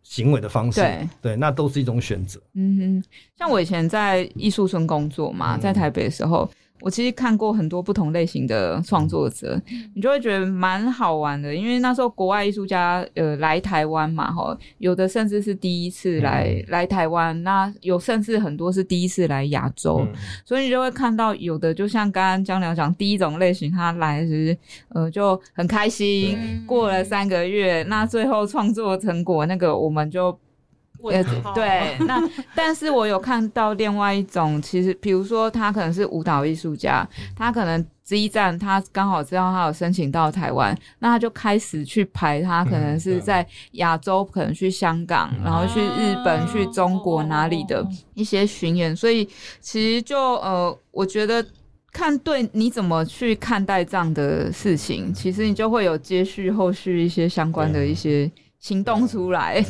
[0.08, 0.80] 行为的方式。
[0.80, 2.40] 对对，那都是一种选择。
[2.54, 3.04] 嗯哼，
[3.38, 6.50] 像我以前在艺术村工作嘛，在台北的时候。
[6.80, 9.60] 我其实看过很多不同类型的创作者，
[9.94, 20.06] 你就会觉得蛮好玩的，因为那时候国外艺术家呃来台湾嘛，哈，有的甚至是第一次来来台湾，那有甚至很多是第一次来亚洲，
[20.44, 24.56] 所以你就会看到有的就像刚刚江良讲，第一种类型他来时
[24.90, 30.38] 呃就很开心，过了三个月，那最后创作成果那个我们就。
[31.02, 31.22] 呃，
[31.54, 32.22] 对，那
[32.54, 49.28] 但是我有看到另外一种，其实比如说他可能是舞蹈艺术家，他可能这一站他刚好知道他有申请到台湾，那他就开始去排，他可能是在亚洲，可能去香港，然后去日本、去中国哪里的一些巡演，所以
[49.60, 51.44] 其实就呃，我觉得
[51.92, 58.30] 看对你怎么去看待这样的事情，其实你就会有接续后续一些相关的一些。
[58.68, 59.64] 行动出来，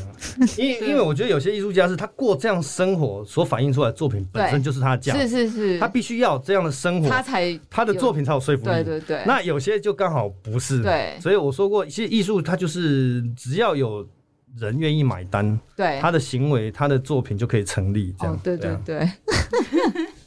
[0.57, 8.73] 因 因为我觉得有些艺术家是他过这样生活所反映出来的作品本身就是他的价值，是是是，他必须要这样的生活，他才他的作品才有说服力。
[8.73, 14.05] 对对对，那有些就刚好不是，对，所以我说过，一些艺术它就是只要有
[14.59, 16.01] 人愿意买单，对。
[16.01, 18.13] 他的行为，他的作品就可以成立。
[18.19, 19.09] 这样，对对对。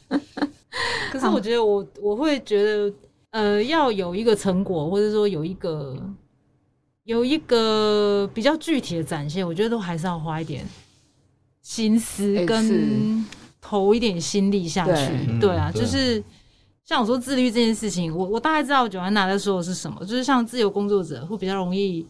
[1.12, 2.92] 可是我觉得我我会觉得，
[3.32, 5.94] 呃，要有一个成果，或者说有一个。
[7.04, 10.64] 有一个比较具体的展现，我觉得都还是要花一点
[11.60, 13.24] 心思跟
[13.60, 15.38] 投一点心力下去。
[15.40, 16.22] 对啊，就是
[16.84, 22.06] 像我说自律这件事情，我我大概知道九安娜在说的是什么，就是像自由工作者会比较容易。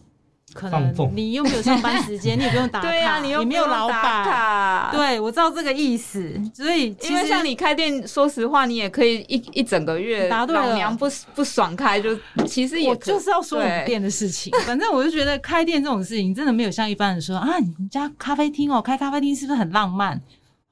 [0.53, 6.39] 可能你又没有上班时间， 你也不用打卡，你又没有老板，对我知道这个意思。
[6.53, 14.53] 所以，因为像你开店，说实话，你也可以一一整个月，老娘不不爽开，就其实我就是要说我们店的事情。
[14.65, 20.21] 反正我就觉得开店这种事情，真的没有像一般人说啊，你们家咖啡厅哦，开咖啡厅是不是很浪漫？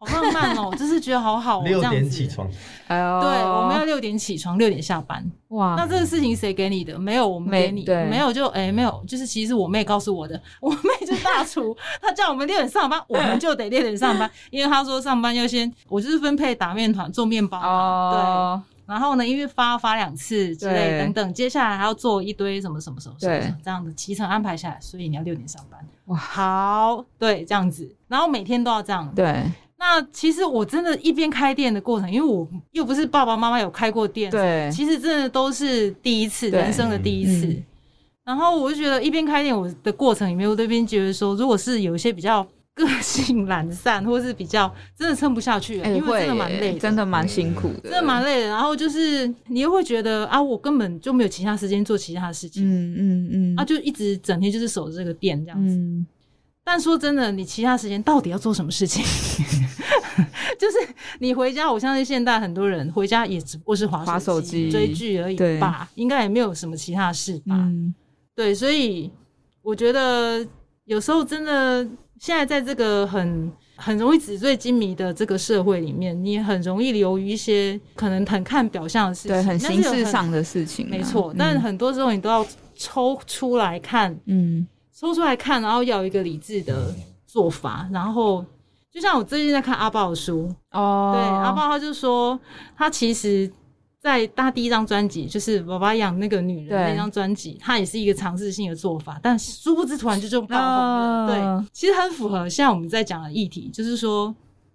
[0.02, 1.62] 好浪漫哦， 就是觉得好好。
[1.62, 2.50] 六点起床，
[2.88, 5.24] 哎呦，对，我们要六点起床，六点下班。
[5.50, 6.98] 哇，那这个事情谁给你的？
[6.98, 7.86] 没有，我们给你。
[8.10, 10.42] 没有就哎，没有，就是其实我妹告诉我的。
[10.60, 17.60] 我妹就是大厨， 她叫我们六点上班，我们就得六点上班，因为她说上班要先，我就是分配打面团、做面包。
[17.60, 18.64] 哦。
[18.88, 25.80] 然后呢，因为发发两次之类等等，接下来还要做一堆什么什么什么什么这样的提成安排下来，所以你要六点上班。
[26.06, 29.10] 哇，好，对，这样子，然后每天都要这样。
[29.16, 29.50] 对，
[29.82, 37.60] 那其实我真的一边开店的过程，因为我又不是爸爸妈妈有开过店，对，其实真的都是第一次，人生的第一次。
[38.24, 42.48] 然后我就觉得一边开店，我的过程里面，我这边觉得说，如果是有一些比较。
[42.74, 48.48] 个性懒散，或是比较真的撑不下去，因为真的蛮累，真的蛮辛苦的，真的蛮累的。
[48.48, 55.78] 然后就是你又会觉得啊，我根本就没有其他时间做其他的事情，嗯嗯嗯，啊，就一直整天就是守着这个店这样子。
[56.72, 59.04] 但说真的，你其他时间到底要做什么事情？
[60.58, 60.78] 就是
[61.20, 67.58] 你回家，我相信现在很多人回家也只不过是滑手机、追剧而已吧，应该也没有什么其他事吧。
[68.34, 69.12] 对，所以
[69.62, 70.48] 我觉得
[70.86, 71.86] 有时候真的。
[72.20, 81.34] 现在在这个很很容易纸醉金迷的这个社会里面，你很容易流于一些可能很看表象的事情，对，很形式上的事情，没错。
[81.36, 82.46] 但很多时候你都要
[82.76, 84.68] 抽出来看，嗯，
[85.02, 86.94] 抽出来看，然后要一个理智的
[87.26, 87.90] 做法。
[87.92, 88.46] 然后，
[88.94, 92.40] 就像我最近在看阿豹的书，哦，对，阿豹他就说，
[92.78, 93.52] 他其实。
[94.04, 101.28] 在他第一张专辑就是《爸爸养那个女人》那张专辑，他也是一个尝试性的做法，但殊不知突然就就爆红了。
[101.28, 104.34] 对，其实很符合现在我们在讲的议题，就是说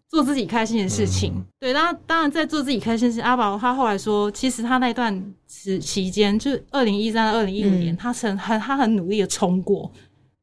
[0.08, 1.44] 做自己开心的事情。
[1.58, 3.20] 对，当然当然在做自己开心的事。
[3.20, 9.90] 阿宝他后来说，其实他那段时期间，就是二零一三到二零一五年，他曾很他很努力的冲过，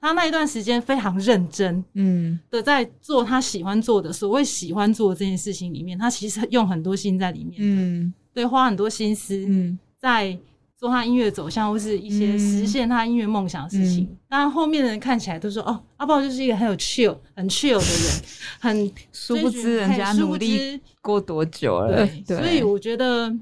[0.03, 8.13] 他那一段时间非常认真，嗯，的在做他喜欢做的，所谓喜欢做这件事情里面，他其实用很多心在里面，嗯。
[8.33, 10.35] 对，花很多心思嗯在
[10.75, 14.09] 做他音乐走向，或是一些实现他音乐梦想的事情。
[14.27, 18.23] 当然，后面的人看起来都说：“哦，阿豹就是一个很有 chill、很 chill 的人。
[18.59, 22.05] ”很殊不知人家努力过多久了。
[22.27, 23.33] 对，所以我觉得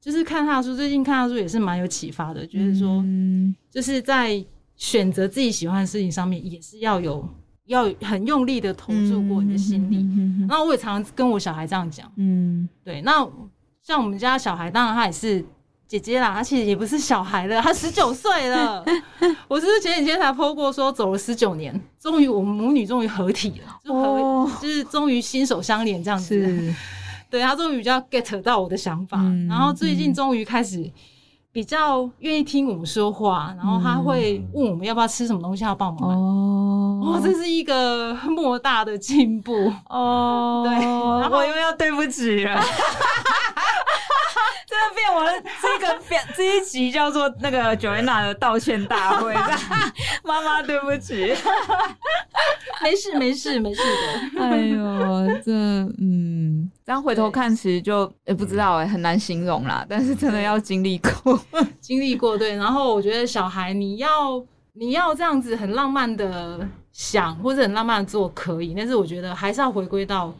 [0.00, 2.46] 就是看他的书，最近看他的书也是蛮有启发的。
[2.46, 4.42] 就是说，嗯就是在
[4.76, 7.28] 选择自己喜欢的事情上面，也是要有
[7.66, 10.06] 要很用力的投注过你的心力。
[10.48, 12.10] 然后我也常常跟我小孩这样讲。
[12.16, 13.28] 嗯，对，那。
[13.82, 15.44] 像我们家小孩，当然他也是
[15.86, 18.84] 姐姐啦，而且也不是小孩了，他十九岁了。
[19.46, 26.74] 我是前几天才 PO 过，说走了十九年，终于我们母女终于合体了，就合就是终于心手相连这样子。
[27.30, 30.90] 对他终于比较 get 到我的想法，然后最近终于开始
[31.56, 36.14] 比较愿意听我们说话，然后他会问我们要不要吃什么东西，要帮忙买。
[36.14, 40.64] 哦，这是一个莫大的进步哦。
[40.68, 42.60] 对，然后我又要对不起了。
[44.88, 45.24] 这变我
[45.60, 49.34] 这个变这一集叫做那个 Joanna 的道歉大会，
[50.24, 51.14] 妈妈对不起，
[52.82, 54.40] 没事没事没事的。
[54.42, 55.52] 哎呦，这
[55.98, 59.84] 嗯，这样回头看其实就也不知道哎，很难形容啦。
[59.88, 61.38] 但是真的要经历过，
[61.80, 62.54] 经历过对。
[62.56, 70.34] 然后我觉得小孩你要你要这样子很浪漫的想或者很浪漫的做可以，但是我觉得还是要回归到。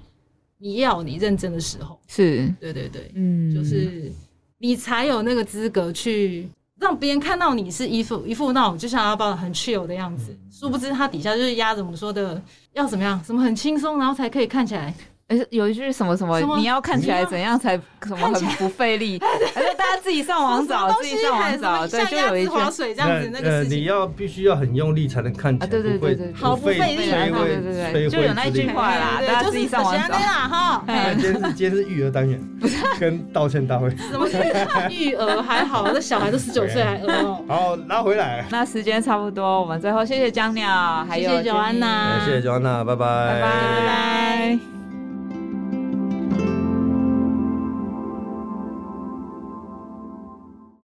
[0.59, 4.11] 你要你认真的时候，是对对对，嗯，就是
[4.59, 6.49] 你才有那个资格去
[6.79, 12.41] 让别人看到你是一副一副那种就像阿宝很 chill 的样子，殊不知他底下就是压着我们说的
[12.73, 14.95] 要怎么样，什么很轻松，然后才可以看起来。
[15.29, 19.21] 哎，有一句什么什么，你要看起来怎样才什么很不费力？
[19.53, 30.85] 还是大家自己上网找，自己上网找，对，就有一句水这样子那个你要必须要很用力才能看起来，对对对对，好不费力，对对对，就有那句话啦，大家自己上网找哈。
[31.19, 32.41] 今天是今天是育儿单元，
[33.01, 33.91] 跟道歉大会。
[33.97, 34.29] 什么
[34.89, 37.45] 育儿还好，那小孩都十九岁还儿哦。
[37.51, 38.45] 好，拉回来。
[38.49, 44.76] 那时间差不多，我们最后谢谢江鸟，还有九安娜，谢谢九安娜，拜拜，拜拜。